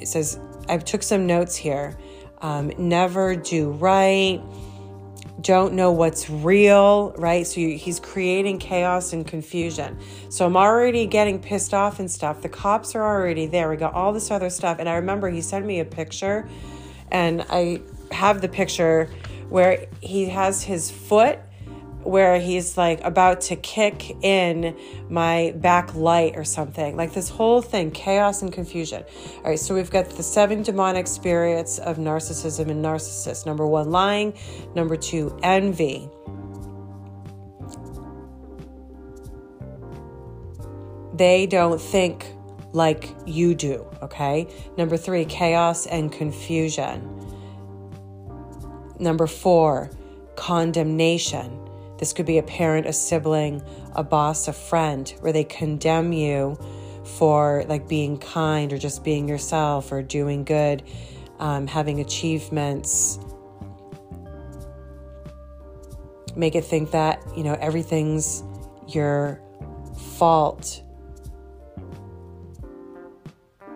[0.00, 1.96] it says, I took some notes here.
[2.40, 4.40] Um, never do right,
[5.40, 7.46] don't know what's real, right?
[7.46, 9.98] So you, he's creating chaos and confusion.
[10.28, 12.42] So I'm already getting pissed off and stuff.
[12.42, 13.68] The cops are already there.
[13.68, 14.78] We got all this other stuff.
[14.78, 16.48] And I remember he sent me a picture,
[17.10, 19.08] and I have the picture
[19.48, 21.38] where he has his foot
[22.02, 24.76] where he's like about to kick in
[25.08, 26.96] my back light or something.
[26.96, 29.04] Like this whole thing, chaos and confusion.
[29.36, 33.44] All right, so we've got the seven demonic spirits of narcissism and narcissists.
[33.46, 34.34] Number one, lying.
[34.74, 36.08] Number two, envy.
[41.14, 42.34] They don't think
[42.72, 44.46] like you do, okay?
[44.78, 47.16] Number three, chaos and confusion.
[48.98, 49.90] Number four,
[50.36, 51.59] condemnation
[52.00, 53.62] this could be a parent, a sibling,
[53.94, 56.58] a boss, a friend, where they condemn you
[57.04, 60.82] for like being kind or just being yourself or doing good,
[61.40, 63.18] um, having achievements.
[66.34, 68.44] Make it think that, you know, everything's
[68.88, 69.38] your
[70.16, 70.82] fault.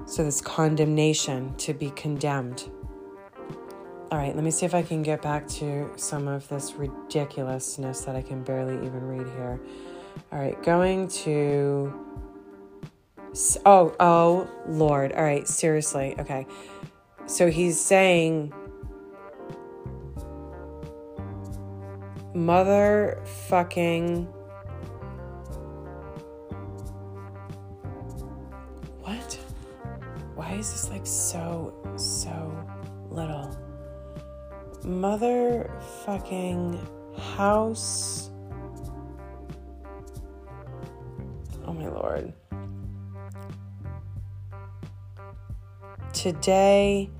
[0.06, 2.70] So, this condemnation to be condemned.
[4.10, 8.02] All right, let me see if I can get back to some of this ridiculousness
[8.02, 9.58] that I can barely even read here.
[10.30, 11.92] All right, going to.
[13.66, 15.12] Oh, oh, Lord.
[15.12, 16.14] All right, seriously.
[16.18, 16.46] Okay.
[17.26, 18.52] So he's saying.
[22.34, 24.26] Motherfucking.
[29.00, 29.34] What?
[30.34, 32.64] Why is this like so, so
[33.10, 33.63] little?
[34.84, 36.78] Motherfucking
[37.18, 38.30] house.
[41.66, 42.32] Oh my lord.
[46.12, 47.10] Today,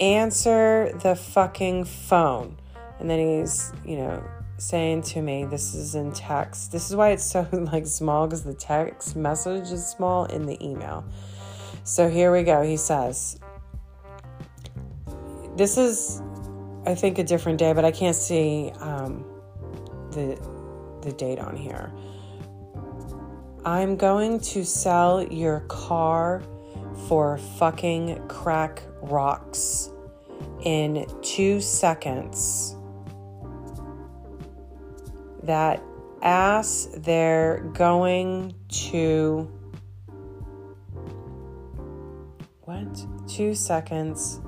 [0.00, 2.56] answer the fucking phone.
[3.00, 4.22] And then he's, you know,
[4.58, 6.72] saying to me, this is in text.
[6.72, 10.62] This is why it's so like small because the text message is small in the
[10.64, 11.04] email.
[11.84, 12.62] So here we go.
[12.62, 13.38] He says,
[15.56, 16.20] This is
[16.88, 19.22] I think a different day, but I can't see um,
[20.12, 20.40] the
[21.02, 21.92] the date on here.
[23.62, 26.42] I'm going to sell your car
[27.06, 29.90] for fucking crack rocks
[30.62, 32.74] in two seconds.
[35.42, 35.82] That
[36.22, 38.54] ass, they're going
[38.88, 39.46] to.
[42.62, 43.06] What?
[43.28, 44.40] Two seconds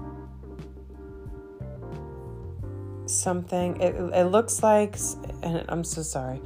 [3.11, 3.81] something.
[3.81, 4.97] It, it looks like,
[5.43, 6.41] and I'm so sorry,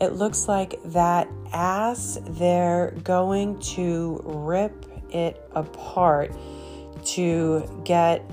[0.00, 6.32] it looks like that ass, they're going to rip it apart
[7.04, 8.24] to get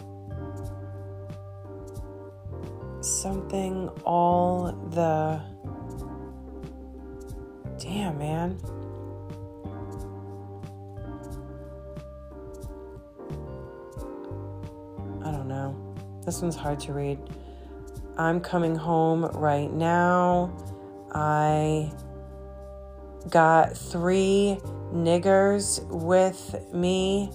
[3.02, 5.42] something all the.
[7.80, 8.60] Damn, man.
[15.24, 15.76] I don't know.
[16.26, 17.20] This one's hard to read.
[18.18, 20.56] I'm coming home right now.
[21.14, 21.92] I
[23.30, 24.58] got three
[24.94, 27.32] niggers with me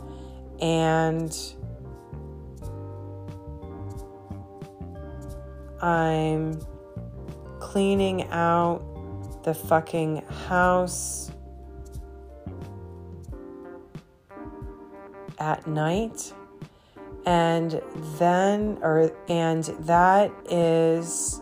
[0.60, 1.36] and
[5.80, 6.60] I'm
[7.60, 11.30] cleaning out the fucking house
[15.38, 16.32] at night
[17.26, 17.82] and
[18.18, 21.40] then or and that is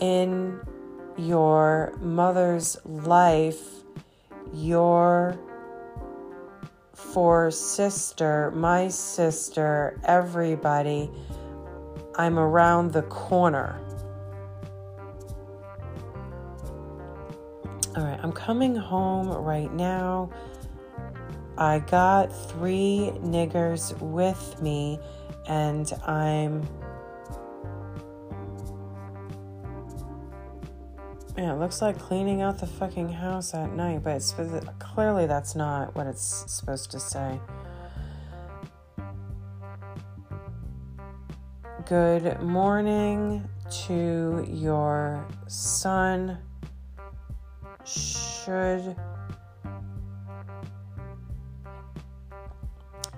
[0.00, 0.60] in
[1.16, 3.62] your mother's life
[4.52, 5.38] your
[6.92, 11.08] for sister my sister everybody
[12.16, 13.80] i'm around the corner.
[17.96, 20.30] All right i'm coming home right now
[21.56, 24.98] I got three niggers with me,
[25.46, 26.66] and I'm.
[31.36, 34.34] Yeah, it looks like cleaning out the fucking house at night, but it's
[34.78, 37.40] clearly that's not what it's supposed to say.
[41.86, 43.48] Good morning
[43.86, 46.38] to your son.
[47.84, 48.96] Should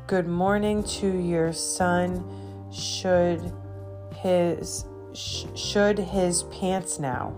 [0.06, 2.24] good morning to your son
[2.72, 3.52] should
[4.16, 4.84] his
[5.14, 7.34] sh- should his pants now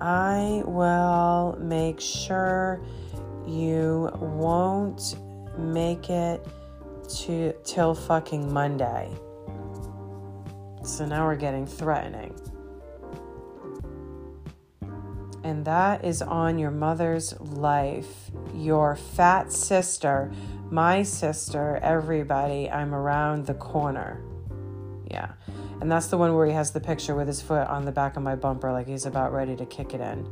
[0.00, 2.80] i will make sure
[3.46, 5.16] you won't
[5.58, 6.46] make it
[7.08, 9.10] to till fucking monday
[10.84, 12.34] So now we're getting threatening.
[15.42, 18.30] And that is on your mother's life.
[18.54, 20.30] Your fat sister,
[20.70, 24.22] my sister, everybody, I'm around the corner.
[25.10, 25.32] Yeah.
[25.80, 28.16] And that's the one where he has the picture with his foot on the back
[28.16, 30.26] of my bumper, like he's about ready to kick it in.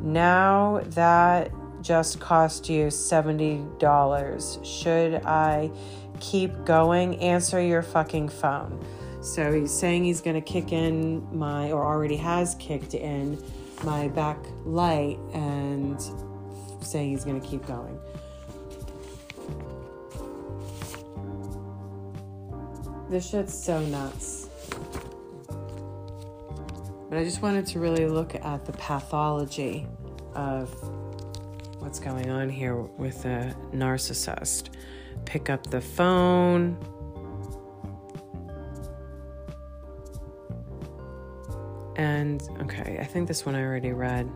[0.00, 1.50] Now that
[1.82, 4.64] just cost you $70.
[4.64, 5.70] Should I
[6.20, 7.18] keep going?
[7.20, 8.84] Answer your fucking phone.
[9.20, 13.42] So he's saying he's going to kick in my, or already has kicked in
[13.84, 16.00] my back light and
[16.80, 17.98] saying he's going to keep going.
[23.08, 24.48] This shit's so nuts.
[27.08, 29.86] But I just wanted to really look at the pathology
[30.34, 30.70] of
[31.78, 34.70] what's going on here with a narcissist.
[35.24, 36.76] Pick up the phone.
[41.94, 44.28] And okay, I think this one I already read.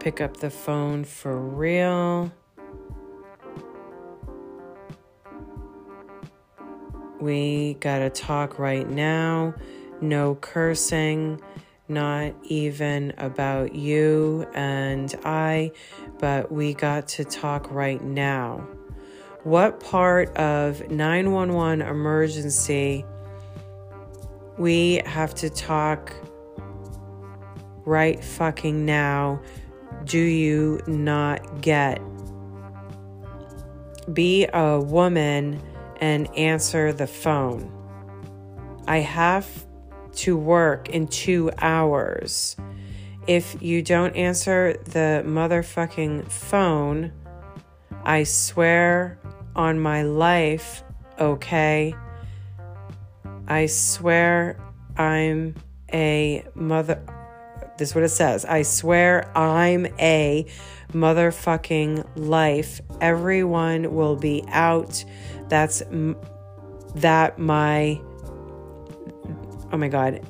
[0.00, 2.32] Pick up the phone for real.
[7.24, 9.54] We gotta talk right now.
[10.02, 11.40] No cursing
[11.88, 15.72] not even about you and I,
[16.18, 18.68] but we got to talk right now.
[19.42, 23.06] What part of 911 emergency
[24.58, 26.12] we have to talk
[27.86, 29.40] right fucking now
[30.04, 32.02] do you not get?
[34.12, 35.62] Be a woman
[36.00, 37.70] and answer the phone.
[38.86, 39.66] I have
[40.16, 42.56] to work in two hours.
[43.26, 47.12] If you don't answer the motherfucking phone,
[48.04, 49.18] I swear
[49.56, 50.84] on my life,
[51.18, 51.94] okay?
[53.48, 54.58] I swear
[54.96, 55.54] I'm
[55.92, 57.02] a mother.
[57.78, 58.44] This is what it says.
[58.44, 60.46] I swear I'm a
[60.92, 62.80] motherfucking life.
[63.00, 65.04] Everyone will be out.
[65.48, 65.82] That's
[66.96, 68.00] that my
[69.72, 70.20] oh my God,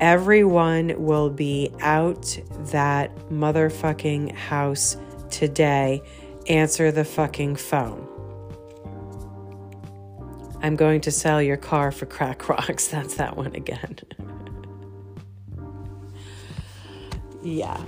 [0.00, 2.38] everyone will be out
[2.70, 4.96] that motherfucking house
[5.30, 6.02] today.
[6.48, 8.06] Answer the fucking phone.
[10.62, 12.88] I'm going to sell your car for crack rocks.
[12.92, 13.98] That's that one again.
[17.42, 17.80] yeah.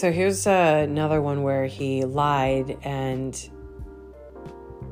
[0.00, 3.36] So here's uh, another one where he lied and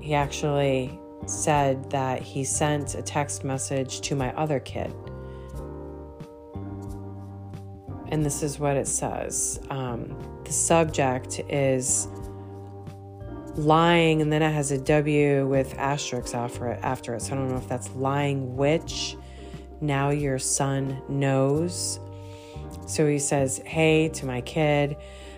[0.03, 4.95] he actually said that he sent a text message to my other kid.
[8.09, 12.07] And this is what it says um, the subject is
[13.55, 17.23] lying, and then it has a W with asterisks after it, after it.
[17.23, 19.17] So I don't know if that's lying, which
[19.81, 21.99] now your son knows.
[22.87, 24.97] So he says, Hey, to my kid,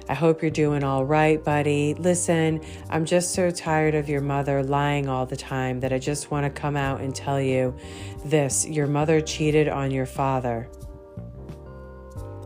[0.08, 1.94] I hope you're doing all right, buddy.
[1.94, 6.32] Listen, I'm just so tired of your mother lying all the time that I just
[6.32, 7.76] want to come out and tell you
[8.24, 10.68] this your mother cheated on your father.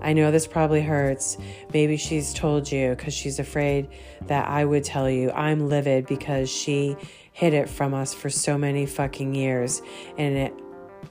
[0.02, 1.38] I know this probably hurts.
[1.72, 3.88] Maybe she's told you because she's afraid
[4.26, 5.30] that I would tell you.
[5.30, 6.96] I'm livid because she
[7.32, 9.80] hid it from us for so many fucking years.
[10.18, 10.54] And it,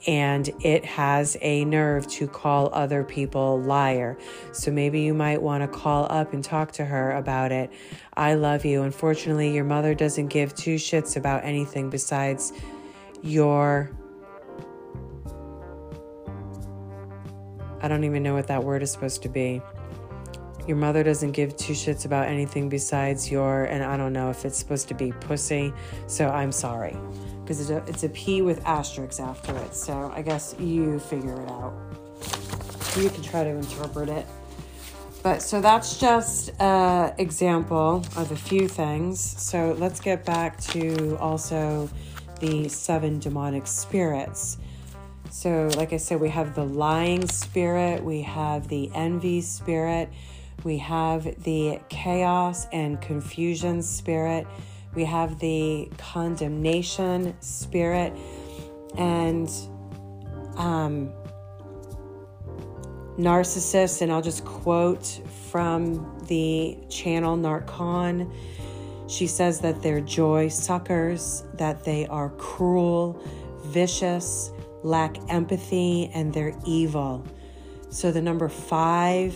[0.08, 4.18] and it has a nerve to call other people liar.
[4.52, 7.72] So maybe you might want to call up and talk to her about it.
[8.16, 8.84] I love you.
[8.84, 12.54] Unfortunately, your mother doesn't give two shits about anything besides
[13.22, 13.92] your.
[17.82, 19.62] I don't even know what that word is supposed to be.
[20.68, 24.46] Your mother doesn't give two shits about anything besides your, and I don't know if
[24.46, 25.74] it's supposed to be pussy,
[26.08, 26.96] so I'm sorry
[27.44, 29.76] because it's a, it's a P with asterisks after it.
[29.76, 31.74] So I guess you figure it out.
[32.98, 34.26] You can try to interpret it.
[35.22, 39.20] But so that's just an example of a few things.
[39.20, 41.90] So let's get back to also
[42.40, 44.58] the seven demonic spirits.
[45.32, 50.10] So, like I said, we have the lying spirit, we have the envy spirit,
[50.64, 54.46] we have the chaos and confusion spirit
[54.96, 58.14] we have the condemnation spirit
[58.98, 59.50] and
[60.56, 61.12] um,
[63.18, 64.02] narcissists.
[64.02, 68.32] And I'll just quote from the channel NarcCon.
[69.10, 73.22] She says that they're joy suckers, that they are cruel,
[73.66, 74.52] vicious,
[74.84, 77.26] lack empathy, and they're evil.
[77.90, 79.36] So the number five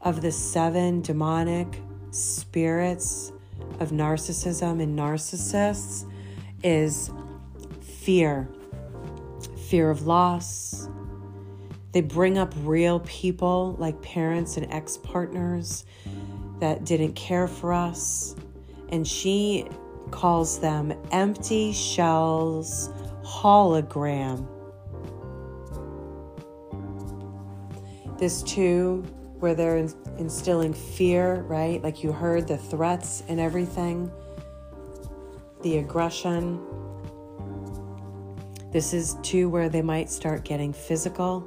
[0.00, 3.32] of the seven demonic spirits
[3.80, 6.04] of narcissism and narcissists
[6.62, 7.10] is
[7.80, 8.48] fear
[9.72, 10.86] fear of loss.
[11.92, 15.86] They bring up real people like parents and ex partners
[16.60, 18.36] that didn't care for us.
[18.90, 19.66] And she
[20.10, 22.90] calls them empty shells
[23.24, 24.46] hologram.
[28.18, 29.02] This too,
[29.42, 29.88] where they're
[30.18, 31.82] instilling fear, right?
[31.82, 34.08] Like you heard the threats and everything,
[35.62, 36.64] the aggression.
[38.70, 41.44] This is too where they might start getting physical.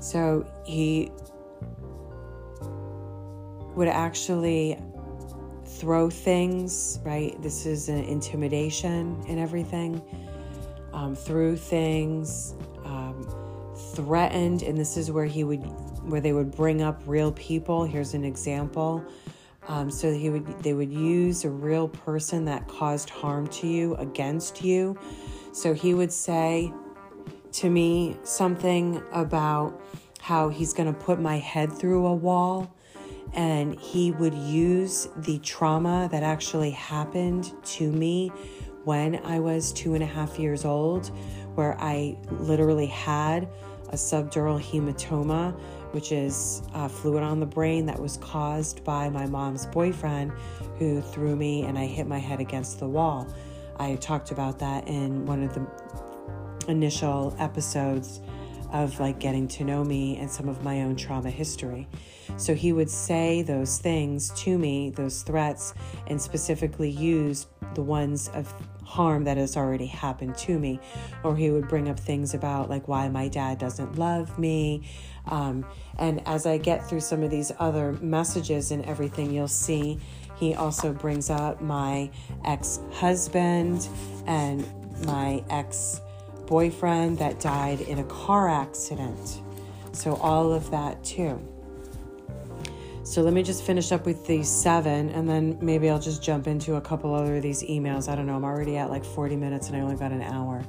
[0.00, 1.12] So he
[3.76, 4.80] would actually
[5.64, 7.40] throw things, right?
[7.40, 10.02] This is an intimidation and everything.
[10.92, 13.47] Um, threw things, um,
[13.98, 15.58] threatened, and this is where he would,
[16.08, 17.84] where they would bring up real people.
[17.84, 19.04] Here's an example.
[19.66, 23.96] Um, so he would, they would use a real person that caused harm to you
[23.96, 24.96] against you.
[25.52, 26.72] So he would say
[27.54, 29.82] to me something about
[30.20, 32.72] how he's going to put my head through a wall
[33.34, 38.30] and he would use the trauma that actually happened to me
[38.84, 41.08] when I was two and a half years old,
[41.56, 43.48] where I literally had
[43.90, 45.58] a subdural hematoma,
[45.92, 50.32] which is fluid on the brain that was caused by my mom's boyfriend
[50.78, 53.26] who threw me and I hit my head against the wall.
[53.78, 55.66] I talked about that in one of the
[56.68, 58.20] initial episodes
[58.72, 61.88] of like getting to know me and some of my own trauma history.
[62.36, 65.74] So he would say those things to me, those threats,
[66.06, 68.52] and specifically use the ones of
[68.84, 70.80] harm that has already happened to me.
[71.22, 74.88] Or he would bring up things about like why my dad doesn't love me.
[75.26, 75.66] Um,
[75.98, 79.98] and as I get through some of these other messages and everything, you'll see
[80.36, 82.10] he also brings up my
[82.44, 83.88] ex husband
[84.26, 84.64] and
[85.04, 86.00] my ex
[86.48, 89.42] boyfriend that died in a car accident.
[89.92, 91.40] So, all of that too.
[93.04, 96.46] So, let me just finish up with these seven and then maybe I'll just jump
[96.46, 98.08] into a couple other of these emails.
[98.08, 98.36] I don't know.
[98.36, 100.64] I'm already at like 40 minutes and I only got an hour.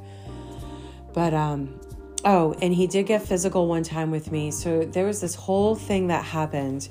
[1.14, 1.80] But, um,
[2.26, 4.52] oh, and he did get physical one time with me.
[4.52, 6.90] So, there was this whole thing that happened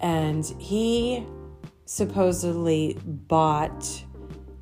[0.00, 1.26] and he
[1.84, 4.04] supposedly bought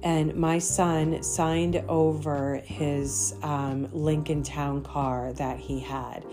[0.06, 6.24] and my son signed over his um, Lincoln Town car that he had.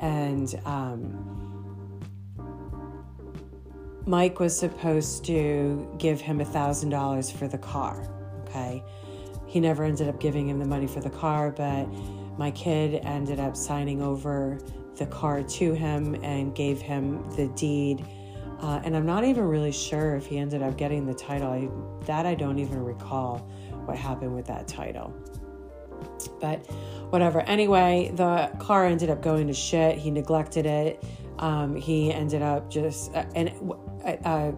[0.00, 2.02] And um,
[4.06, 8.08] Mike was supposed to give him a $1,000 for the car.
[8.40, 8.82] Okay.
[9.46, 11.86] He never ended up giving him the money for the car, but
[12.36, 14.58] my kid ended up signing over
[14.96, 18.04] the car to him and gave him the deed
[18.60, 21.50] uh, and I'm not even really sure if he ended up getting the title.
[21.50, 21.68] I,
[22.06, 23.38] that I don't even recall
[23.84, 25.14] what happened with that title.
[26.40, 26.66] But
[27.10, 27.40] whatever.
[27.40, 29.98] Anyway, the car ended up going to shit.
[29.98, 31.04] He neglected it.
[31.38, 33.52] Um, he ended up just, uh, and
[34.04, 34.52] uh, uh,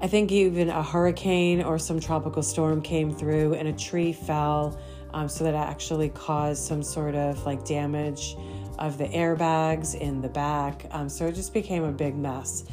[0.00, 4.78] I think even a hurricane or some tropical storm came through and a tree fell.
[5.14, 8.36] Um, so that actually caused some sort of like damage
[8.78, 10.86] of the airbags in the back.
[10.90, 12.64] Um, so it just became a big mess.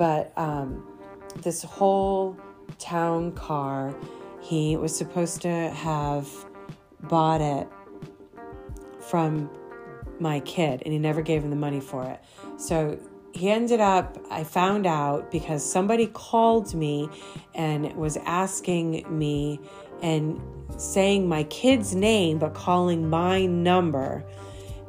[0.00, 0.82] But um,
[1.42, 2.34] this whole
[2.78, 3.94] town car,
[4.40, 6.26] he was supposed to have
[7.02, 7.68] bought it
[8.98, 9.50] from
[10.18, 12.18] my kid, and he never gave him the money for it.
[12.56, 12.98] So
[13.34, 17.10] he ended up, I found out because somebody called me
[17.54, 19.60] and was asking me
[20.00, 20.40] and
[20.78, 24.24] saying my kid's name, but calling my number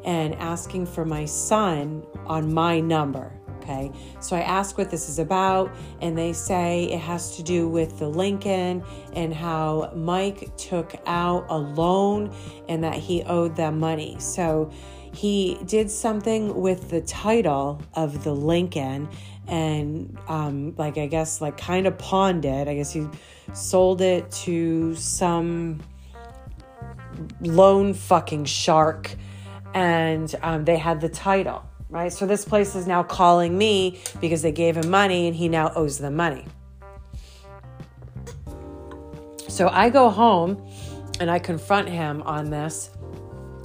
[0.06, 3.41] and asking for my son on my number.
[3.62, 7.70] Okay, so I ask what this is about, and they say it has to do
[7.70, 8.84] with the Lincoln
[9.14, 12.34] and how Mike took out a loan
[12.68, 14.16] and that he owed them money.
[14.20, 14.72] So
[15.14, 19.08] he did something with the title of the Lincoln
[19.48, 22.68] and, um, like, I guess, like, kind of pawned it.
[22.68, 23.08] I guess he
[23.54, 25.82] sold it to some
[27.42, 29.16] loan fucking shark,
[29.76, 32.12] and um, they had the title right?
[32.12, 35.72] So this place is now calling me because they gave him money and he now
[35.76, 36.46] owes them money.
[39.48, 40.66] So I go home
[41.20, 42.90] and I confront him on this.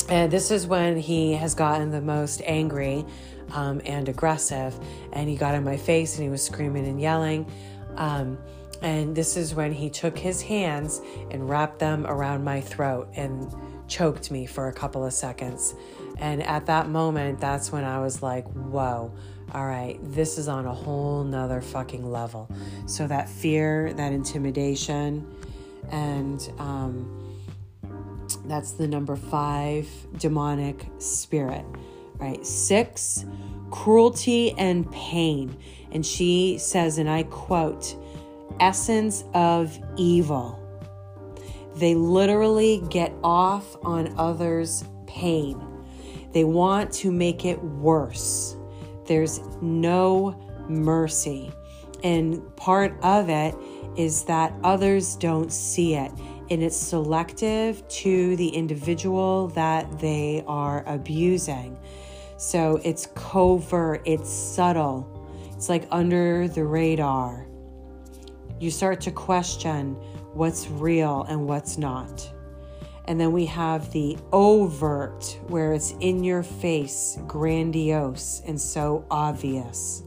[0.09, 3.05] And this is when he has gotten the most angry
[3.53, 4.79] um, and aggressive.
[5.13, 7.51] And he got in my face and he was screaming and yelling.
[7.97, 8.39] Um,
[8.83, 11.01] and this is when he took his hands
[11.31, 13.53] and wrapped them around my throat and
[13.89, 15.75] choked me for a couple of seconds.
[16.19, 19.13] And at that moment, that's when I was like, whoa,
[19.53, 22.51] all right, this is on a whole nother fucking level.
[22.87, 25.27] So that fear, that intimidation,
[25.91, 27.37] and um,
[28.47, 31.65] that's the number five demonic spirit,
[32.17, 32.45] right?
[32.45, 33.25] Six,
[33.71, 35.57] cruelty and pain.
[35.93, 37.97] And she says, and I quote,
[38.61, 40.61] essence of evil.
[41.77, 45.61] They literally get off on others' pain.
[46.33, 48.57] They want to make it worse.
[49.07, 50.39] There's no
[50.69, 51.53] mercy.
[52.03, 53.55] And part of it
[53.97, 56.13] is that others don't see it.
[56.51, 61.79] And it's selective to the individual that they are abusing.
[62.37, 67.47] So it's covert, it's subtle, it's like under the radar.
[68.59, 69.95] You start to question
[70.33, 72.33] what's real and what's not.
[73.05, 80.03] And then we have the overt, where it's in your face, grandiose, and so obvious.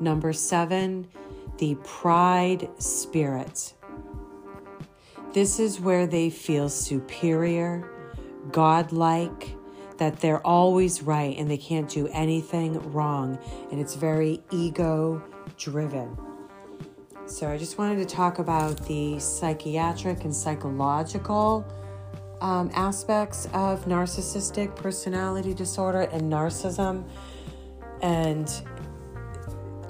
[0.00, 1.08] Number seven,
[1.56, 3.72] the pride spirit.
[5.32, 7.90] This is where they feel superior,
[8.52, 9.56] godlike,
[9.96, 13.38] that they're always right and they can't do anything wrong.
[13.72, 15.22] And it's very ego
[15.58, 16.16] driven.
[17.26, 21.66] So I just wanted to talk about the psychiatric and psychological
[22.40, 27.04] um, aspects of narcissistic personality disorder and narcissism,
[28.00, 28.50] and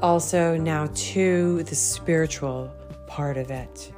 [0.03, 2.73] also now to the spiritual
[3.07, 3.93] part of it.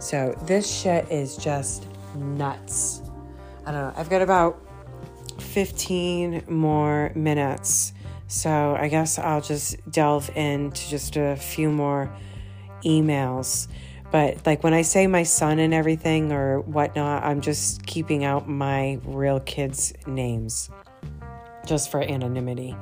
[0.00, 1.86] So this shit is just
[2.16, 3.02] nuts.
[3.64, 3.94] I don't know.
[3.96, 4.60] I've got about
[5.38, 7.92] 15 more minutes.
[8.26, 12.14] So I guess I'll just delve into just a few more
[12.84, 13.68] emails.
[14.10, 18.48] But like when I say my son and everything or whatnot, I'm just keeping out
[18.48, 20.70] my real kids' names
[21.66, 22.76] just for anonymity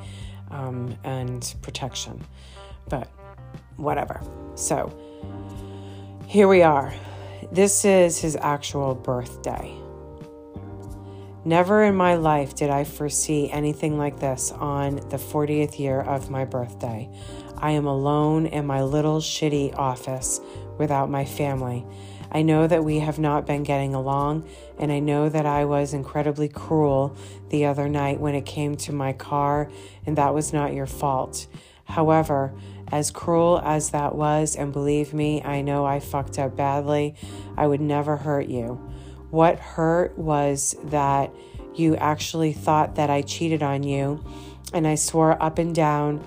[0.51, 2.23] um, and protection.
[2.89, 3.09] But
[3.77, 4.21] whatever.
[4.55, 4.93] So
[6.27, 6.93] here we are.
[7.51, 9.82] This is his actual birthday.
[11.45, 16.31] Never in my life did I foresee anything like this on the 40th year of
[16.31, 17.11] my birthday.
[17.57, 20.41] I am alone in my little shitty office
[20.79, 21.85] without my family.
[22.31, 25.95] I know that we have not been getting along, and I know that I was
[25.95, 27.17] incredibly cruel
[27.49, 29.69] the other night when it came to my car,
[30.07, 31.49] and that was not your fault.
[31.85, 32.55] However,
[32.93, 37.17] as cruel as that was, and believe me, I know I fucked up badly,
[37.57, 38.92] I would never hurt you.
[39.33, 41.33] What hurt was that
[41.75, 44.23] you actually thought that I cheated on you,
[44.75, 46.23] and I swore up and down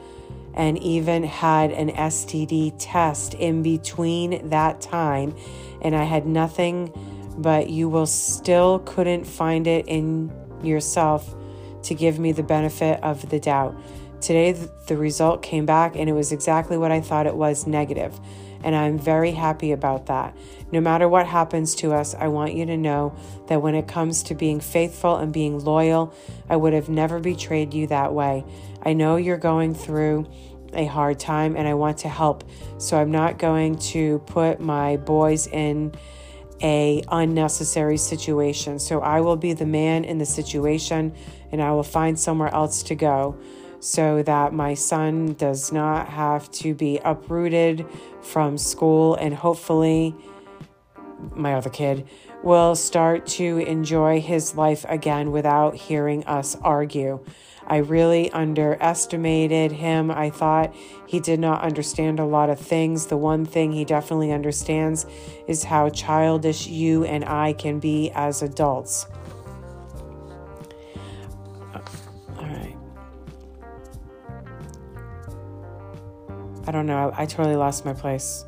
[0.56, 5.36] and even had an STD test in between that time.
[5.84, 6.92] And I had nothing,
[7.38, 10.32] but you will still couldn't find it in
[10.64, 11.36] yourself
[11.84, 13.80] to give me the benefit of the doubt.
[14.20, 14.54] Today,
[14.88, 18.20] the result came back and it was exactly what I thought it was negative,
[18.64, 20.36] And I'm very happy about that.
[20.76, 23.16] No matter what happens to us, I want you to know
[23.48, 26.14] that when it comes to being faithful and being loyal,
[26.50, 28.44] I would have never betrayed you that way.
[28.84, 30.28] I know you're going through
[30.74, 32.44] a hard time and I want to help.
[32.78, 35.94] So I'm not going to put my boys in
[36.62, 38.78] a unnecessary situation.
[38.78, 41.16] So I will be the man in the situation
[41.54, 43.40] and I will find somewhere else to go
[43.80, 47.86] so that my son does not have to be uprooted
[48.22, 50.14] from school and hopefully
[51.34, 52.08] my other kid
[52.44, 57.24] will start to enjoy his life again without hearing us argue.
[57.68, 60.12] I really underestimated him.
[60.12, 60.76] I thought
[61.08, 63.08] he did not understand a lot of things.
[63.08, 65.06] The one thing he definitely understands
[65.48, 69.08] is how childish you and I can be as adults.
[71.74, 71.82] Uh,
[72.38, 72.78] all right.
[76.68, 77.12] I don't know.
[77.18, 78.46] I totally lost my place.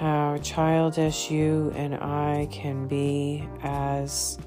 [0.00, 4.38] How childish you and I can be as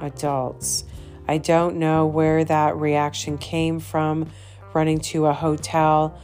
[0.00, 0.84] adults.
[1.26, 4.30] I don't know where that reaction came from,
[4.72, 6.16] running to a hotel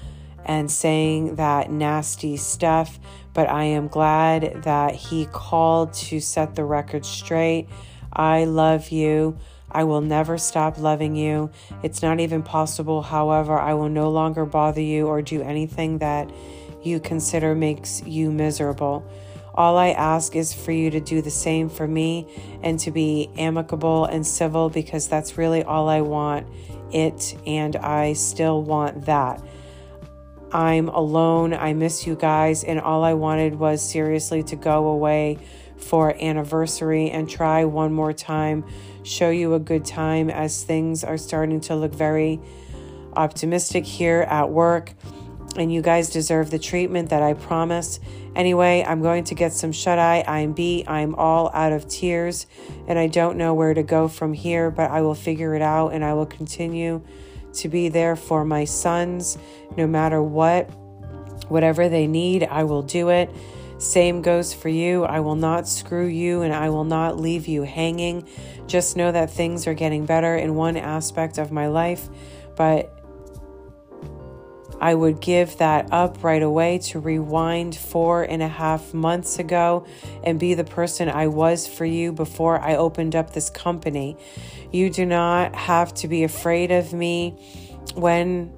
[0.45, 3.01] and saying that nasty stuff,
[3.35, 7.68] but I am glad that he called to set the record straight.
[8.12, 9.39] I love you.
[9.72, 11.51] I will never stop loving you.
[11.83, 13.03] It's not even possible.
[13.03, 16.31] However, I will no longer bother you or do anything that
[16.83, 19.05] you consider makes you miserable.
[19.55, 22.26] All I ask is for you to do the same for me
[22.62, 26.47] and to be amicable and civil because that's really all I want.
[26.93, 29.43] It and I still want that.
[30.53, 31.55] I'm alone.
[31.55, 32.64] I miss you guys.
[32.64, 35.39] And all I wanted was seriously to go away
[35.76, 38.64] for anniversary and try one more time,
[39.03, 42.41] show you a good time as things are starting to look very
[43.14, 44.93] optimistic here at work.
[45.57, 48.01] And you guys deserve the treatment that I promised.
[48.37, 50.25] Anyway, I'm going to get some shut eye.
[50.27, 50.89] I'm beat.
[50.89, 52.47] I'm all out of tears.
[52.87, 55.89] And I don't know where to go from here, but I will figure it out
[55.89, 57.03] and I will continue
[57.55, 59.39] to be there for my sons
[59.77, 60.71] no matter what.
[61.49, 63.29] Whatever they need, I will do it.
[63.79, 65.05] Same goes for you.
[65.05, 68.29] I will not screw you and I will not leave you hanging.
[68.67, 72.09] Just know that things are getting better in one aspect of my life,
[72.57, 73.00] but
[74.81, 79.87] I would give that up right away to rewind four and a half months ago
[80.24, 84.16] and be the person I was for you before I opened up this company.
[84.72, 87.37] You do not have to be afraid of me
[87.95, 88.53] when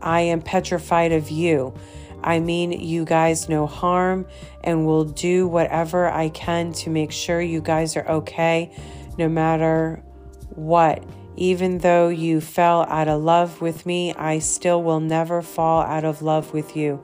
[0.00, 1.74] I am petrified of you.
[2.22, 4.26] I mean you guys no harm
[4.62, 8.74] and will do whatever I can to make sure you guys are okay
[9.18, 10.02] no matter
[10.50, 11.02] what.
[11.36, 16.04] Even though you fell out of love with me, I still will never fall out
[16.04, 17.02] of love with you.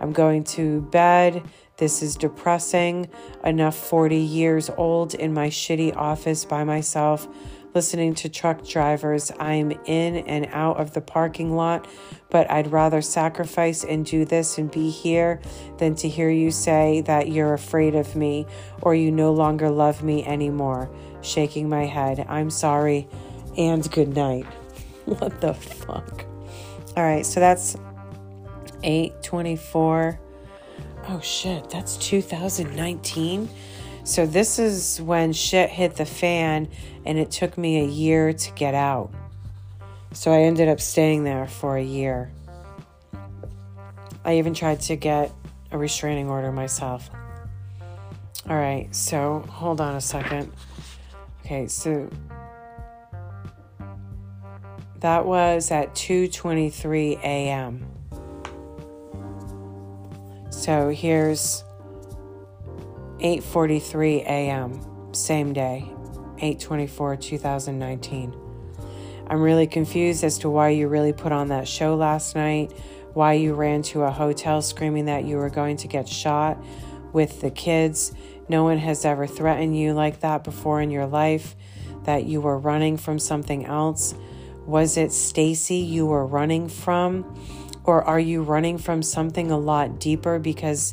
[0.00, 1.42] I'm going to bed.
[1.76, 3.08] This is depressing.
[3.44, 7.28] Enough 40 years old in my shitty office by myself
[7.76, 9.30] listening to truck drivers.
[9.38, 11.86] I'm in and out of the parking lot,
[12.30, 15.42] but I'd rather sacrifice and do this and be here
[15.76, 18.46] than to hear you say that you're afraid of me
[18.80, 20.88] or you no longer love me anymore.
[21.20, 22.24] Shaking my head.
[22.30, 23.10] I'm sorry
[23.56, 24.44] and good night.
[25.04, 26.24] what the fuck?
[26.96, 27.76] All right, so that's
[28.82, 30.18] 824.
[31.08, 33.48] Oh shit, that's 2019.
[34.04, 36.68] So, this is when shit hit the fan,
[37.04, 39.12] and it took me a year to get out.
[40.12, 42.30] So, I ended up staying there for a year.
[44.24, 45.32] I even tried to get
[45.72, 47.10] a restraining order myself.
[48.48, 50.52] All right, so hold on a second.
[51.44, 52.08] Okay, so
[55.06, 57.86] that was at 2:23 a.m.
[60.50, 61.62] So here's
[63.20, 64.80] 8:43 a.m.
[65.12, 65.88] same day,
[66.38, 68.34] 8:24 2019.
[69.28, 72.72] I'm really confused as to why you really put on that show last night,
[73.14, 76.60] why you ran to a hotel screaming that you were going to get shot
[77.12, 78.12] with the kids.
[78.48, 81.54] No one has ever threatened you like that before in your life
[82.02, 84.12] that you were running from something else.
[84.66, 87.24] Was it Stacy you were running from?
[87.84, 90.92] Or are you running from something a lot deeper because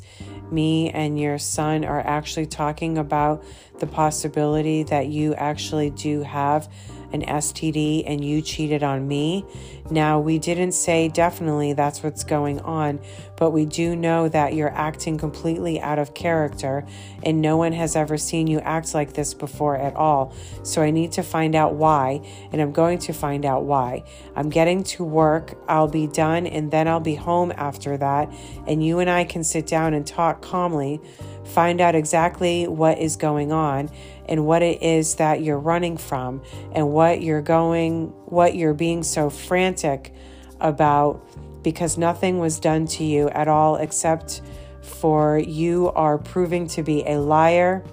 [0.51, 3.43] me and your son are actually talking about
[3.79, 6.71] the possibility that you actually do have
[7.13, 9.45] an STD and you cheated on me.
[9.89, 12.99] Now, we didn't say definitely that's what's going on,
[13.37, 16.85] but we do know that you're acting completely out of character
[17.21, 20.33] and no one has ever seen you act like this before at all.
[20.63, 24.03] So I need to find out why, and I'm going to find out why.
[24.35, 28.33] I'm getting to work, I'll be done, and then I'll be home after that,
[28.67, 30.99] and you and I can sit down and talk calmly
[31.45, 33.89] find out exactly what is going on
[34.27, 36.41] and what it is that you're running from
[36.73, 40.13] and what you're going, what you're being so frantic
[40.59, 44.41] about because nothing was done to you at all except
[44.81, 47.83] for you are proving to be a liar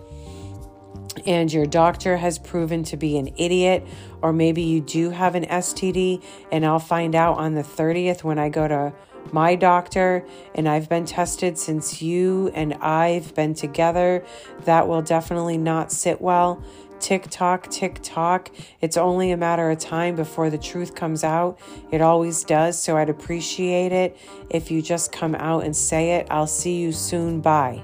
[1.26, 3.86] and your doctor has proven to be an idiot,
[4.22, 8.38] or maybe you do have an STD, and I'll find out on the 30th when
[8.38, 8.92] I go to
[9.32, 14.24] my doctor and I've been tested since you and I've been together,
[14.64, 16.62] that will definitely not sit well.
[16.98, 18.50] Tick tock, tick tock.
[18.80, 21.58] It's only a matter of time before the truth comes out.
[21.90, 22.80] It always does.
[22.80, 24.16] So I'd appreciate it
[24.50, 26.26] if you just come out and say it.
[26.30, 27.40] I'll see you soon.
[27.40, 27.82] Bye.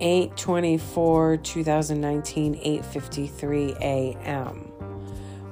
[0.00, 4.69] 824 2019 853 a.m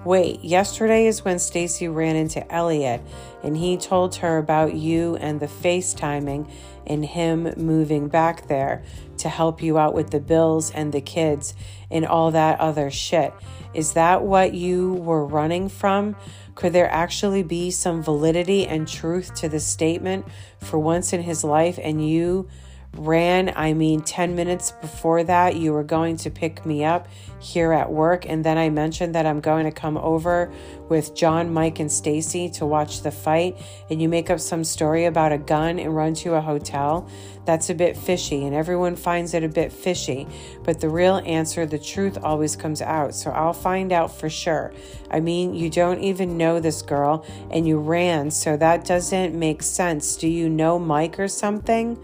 [0.08, 3.02] Wait, yesterday is when Stacy ran into Elliot
[3.42, 6.50] and he told her about you and the FaceTiming
[6.86, 8.82] and him moving back there
[9.18, 11.52] to help you out with the bills and the kids
[11.90, 13.34] and all that other shit.
[13.74, 16.16] Is that what you were running from?
[16.54, 20.24] Could there actually be some validity and truth to the statement
[20.58, 22.48] for once in his life and you
[22.94, 27.08] ran, I mean 10 minutes before that, you were going to pick me up
[27.40, 28.26] here at work.
[28.28, 30.50] And then I mentioned that I'm going to come over
[30.88, 33.56] with John, Mike, and Stacy to watch the fight.
[33.90, 37.08] And you make up some story about a gun and run to a hotel.
[37.44, 40.26] That's a bit fishy, and everyone finds it a bit fishy.
[40.64, 43.14] But the real answer, the truth always comes out.
[43.14, 44.72] So I'll find out for sure.
[45.10, 49.62] I mean, you don't even know this girl and you ran, so that doesn't make
[49.62, 50.16] sense.
[50.16, 51.98] Do you know Mike or something?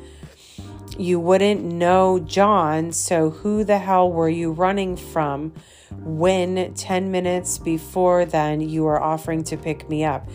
[0.96, 5.52] You wouldn't know John, so who the hell were you running from
[5.90, 10.28] when 10 minutes before then you were offering to pick me up?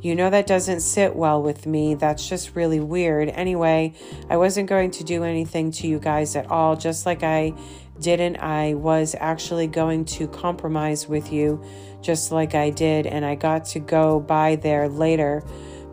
[0.00, 1.96] You know that doesn't sit well with me.
[1.96, 3.28] That's just really weird.
[3.28, 3.92] Anyway,
[4.30, 7.52] I wasn't going to do anything to you guys at all, just like I
[8.00, 8.36] didn't.
[8.36, 11.62] I was actually going to compromise with you,
[12.00, 15.44] just like I did, and I got to go by there later,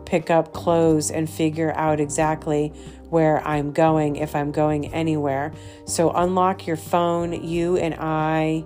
[0.06, 2.72] pick up clothes, and figure out exactly
[3.14, 5.52] where I'm going if I'm going anywhere.
[5.84, 7.44] So unlock your phone.
[7.46, 8.64] You and I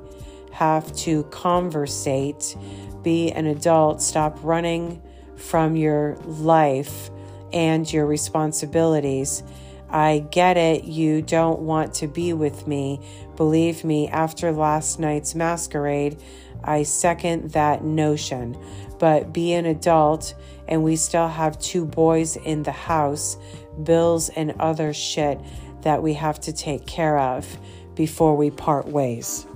[0.53, 2.57] have to conversate,
[3.03, 5.03] be an adult, stop running
[5.37, 7.11] from your life
[7.53, 9.43] and your responsibilities.
[9.91, 10.85] I get it.
[10.85, 13.03] You don't want to be with me.
[13.37, 16.23] Believe me, after last night's masquerade,
[16.65, 18.57] I second that notion.
[18.99, 20.35] But be an adult,
[20.67, 23.37] and we still have two boys in the house
[23.85, 25.41] bills, and other shit
[25.83, 27.59] that we have to take care of
[27.95, 29.47] before we part ways.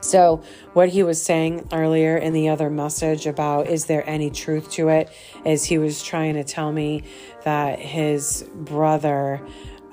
[0.00, 0.42] So,
[0.72, 4.88] what he was saying earlier in the other message about is there any truth to
[4.88, 5.08] it
[5.44, 7.04] is he was trying to tell me
[7.44, 9.40] that his brother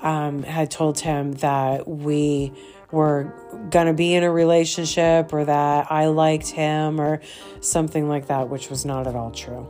[0.02, 2.52] um, had told him that we
[2.90, 3.32] were
[3.70, 7.20] going to be in a relationship or that I liked him or
[7.60, 9.68] something like that, which was not at all true.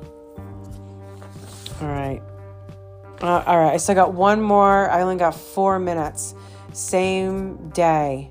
[1.83, 2.23] All right.
[3.23, 4.89] Uh, all right, I still got one more.
[4.89, 6.35] I only got four minutes.
[6.73, 8.31] Same day.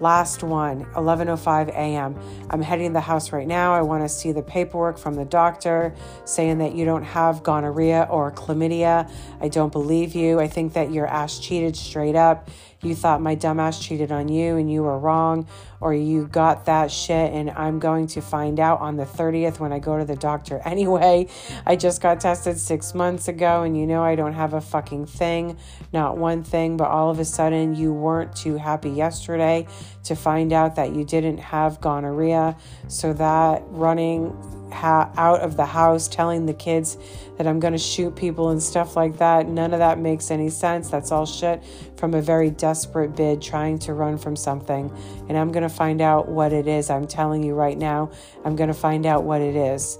[0.00, 2.18] Last one, 11:05 a.m.
[2.50, 3.72] I'm heading to the house right now.
[3.72, 8.08] I want to see the paperwork from the doctor saying that you don't have gonorrhea
[8.10, 9.08] or chlamydia.
[9.40, 10.40] I don't believe you.
[10.40, 12.50] I think that your ass cheated straight up
[12.82, 15.46] you thought my dumbass cheated on you and you were wrong,
[15.80, 19.72] or you got that shit, and I'm going to find out on the 30th when
[19.72, 21.28] I go to the doctor anyway.
[21.64, 25.06] I just got tested six months ago, and you know I don't have a fucking
[25.06, 25.56] thing,
[25.92, 29.66] not one thing, but all of a sudden you weren't too happy yesterday
[30.04, 32.56] to find out that you didn't have gonorrhea.
[32.88, 34.36] So that running
[34.72, 36.96] ha- out of the house telling the kids
[37.36, 39.48] that I'm going to shoot people and stuff like that.
[39.48, 40.88] None of that makes any sense.
[40.88, 41.62] That's all shit
[41.96, 44.92] from a very desperate bid trying to run from something.
[45.28, 46.90] And I'm going to find out what it is.
[46.90, 48.10] I'm telling you right now,
[48.44, 49.98] I'm going to find out what it is.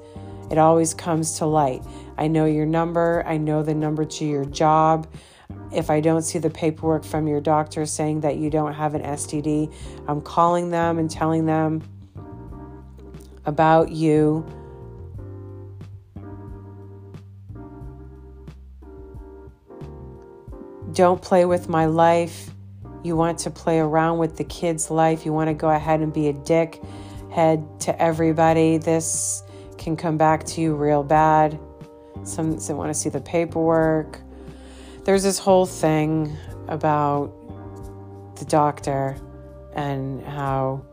[0.50, 1.82] It always comes to light.
[2.18, 5.06] I know your number, I know the number to your job.
[5.72, 9.02] If I don't see the paperwork from your doctor saying that you don't have an
[9.02, 9.72] STD,
[10.06, 11.82] I'm calling them and telling them
[13.46, 14.46] about you
[20.92, 22.50] Don't play with my life.
[23.02, 25.24] You want to play around with the kid's life.
[25.24, 26.80] You want to go ahead and be a dick
[27.30, 28.78] head to everybody.
[28.78, 29.42] This
[29.78, 31.58] can come back to you real bad.
[32.24, 34.20] Some, some want to see the paperwork.
[35.04, 36.36] There's this whole thing
[36.68, 37.32] about
[38.36, 39.16] the doctor
[39.74, 40.84] and how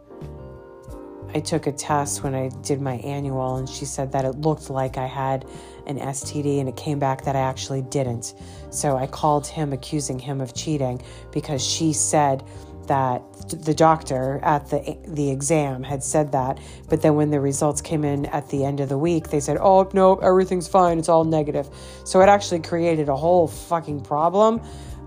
[1.34, 4.70] I took a test when I did my annual, and she said that it looked
[4.70, 5.46] like I had
[5.86, 8.34] an STD, and it came back that I actually didn't.
[8.70, 11.02] So I called him, accusing him of cheating,
[11.32, 12.44] because she said
[12.90, 16.60] that the doctor at the the exam had said that,
[16.90, 19.58] but then when the results came in at the end of the week, they said,
[19.62, 20.98] "Oh no, everything's fine.
[20.98, 21.70] It's all negative."
[22.04, 24.62] So it actually created a whole fucking problem,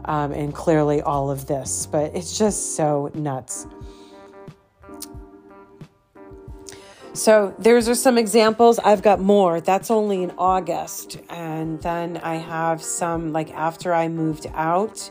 [0.05, 1.87] um, and clearly all of this.
[1.87, 3.67] But it's just so nuts.
[7.15, 8.79] So there's are some examples.
[8.79, 9.61] I've got more.
[9.61, 11.19] That's only in August.
[11.29, 15.11] And then I have some like after I moved out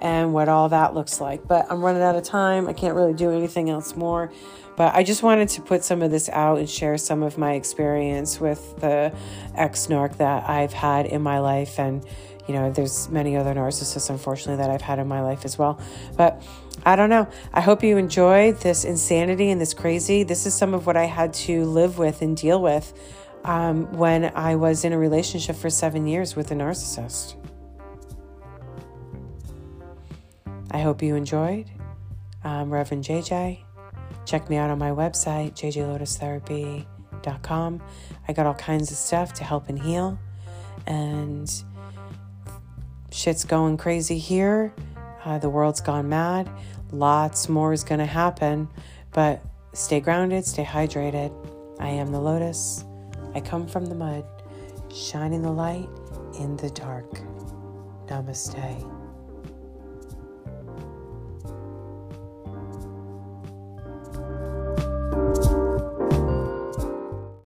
[0.00, 1.48] and what all that looks like.
[1.48, 2.68] But I'm running out of time.
[2.68, 4.30] I can't really do anything else more.
[4.76, 7.54] But I just wanted to put some of this out and share some of my
[7.54, 9.12] experience with the
[9.56, 11.78] ex narc that I've had in my life.
[11.78, 12.06] And,
[12.46, 15.80] you know, there's many other narcissists, unfortunately, that I've had in my life as well.
[16.16, 16.42] But
[16.84, 17.28] I don't know.
[17.52, 20.24] I hope you enjoy this insanity and this crazy.
[20.24, 22.92] This is some of what I had to live with and deal with
[23.44, 27.36] um, when I was in a relationship for seven years with a narcissist.
[30.72, 31.70] I hope you enjoyed.
[32.44, 33.62] Um, Reverend JJ.
[34.24, 37.82] Check me out on my website, jjlotustherapy.com.
[38.26, 40.18] I got all kinds of stuff to help and heal.
[40.86, 41.52] And
[43.10, 44.72] shit's going crazy here.
[45.24, 46.50] Uh, the world's gone mad.
[46.92, 48.68] Lots more is going to happen.
[49.12, 51.32] But stay grounded, stay hydrated.
[51.80, 52.84] I am the lotus.
[53.34, 54.24] I come from the mud,
[54.92, 55.88] shining the light
[56.38, 57.10] in the dark.
[58.06, 58.91] Namaste.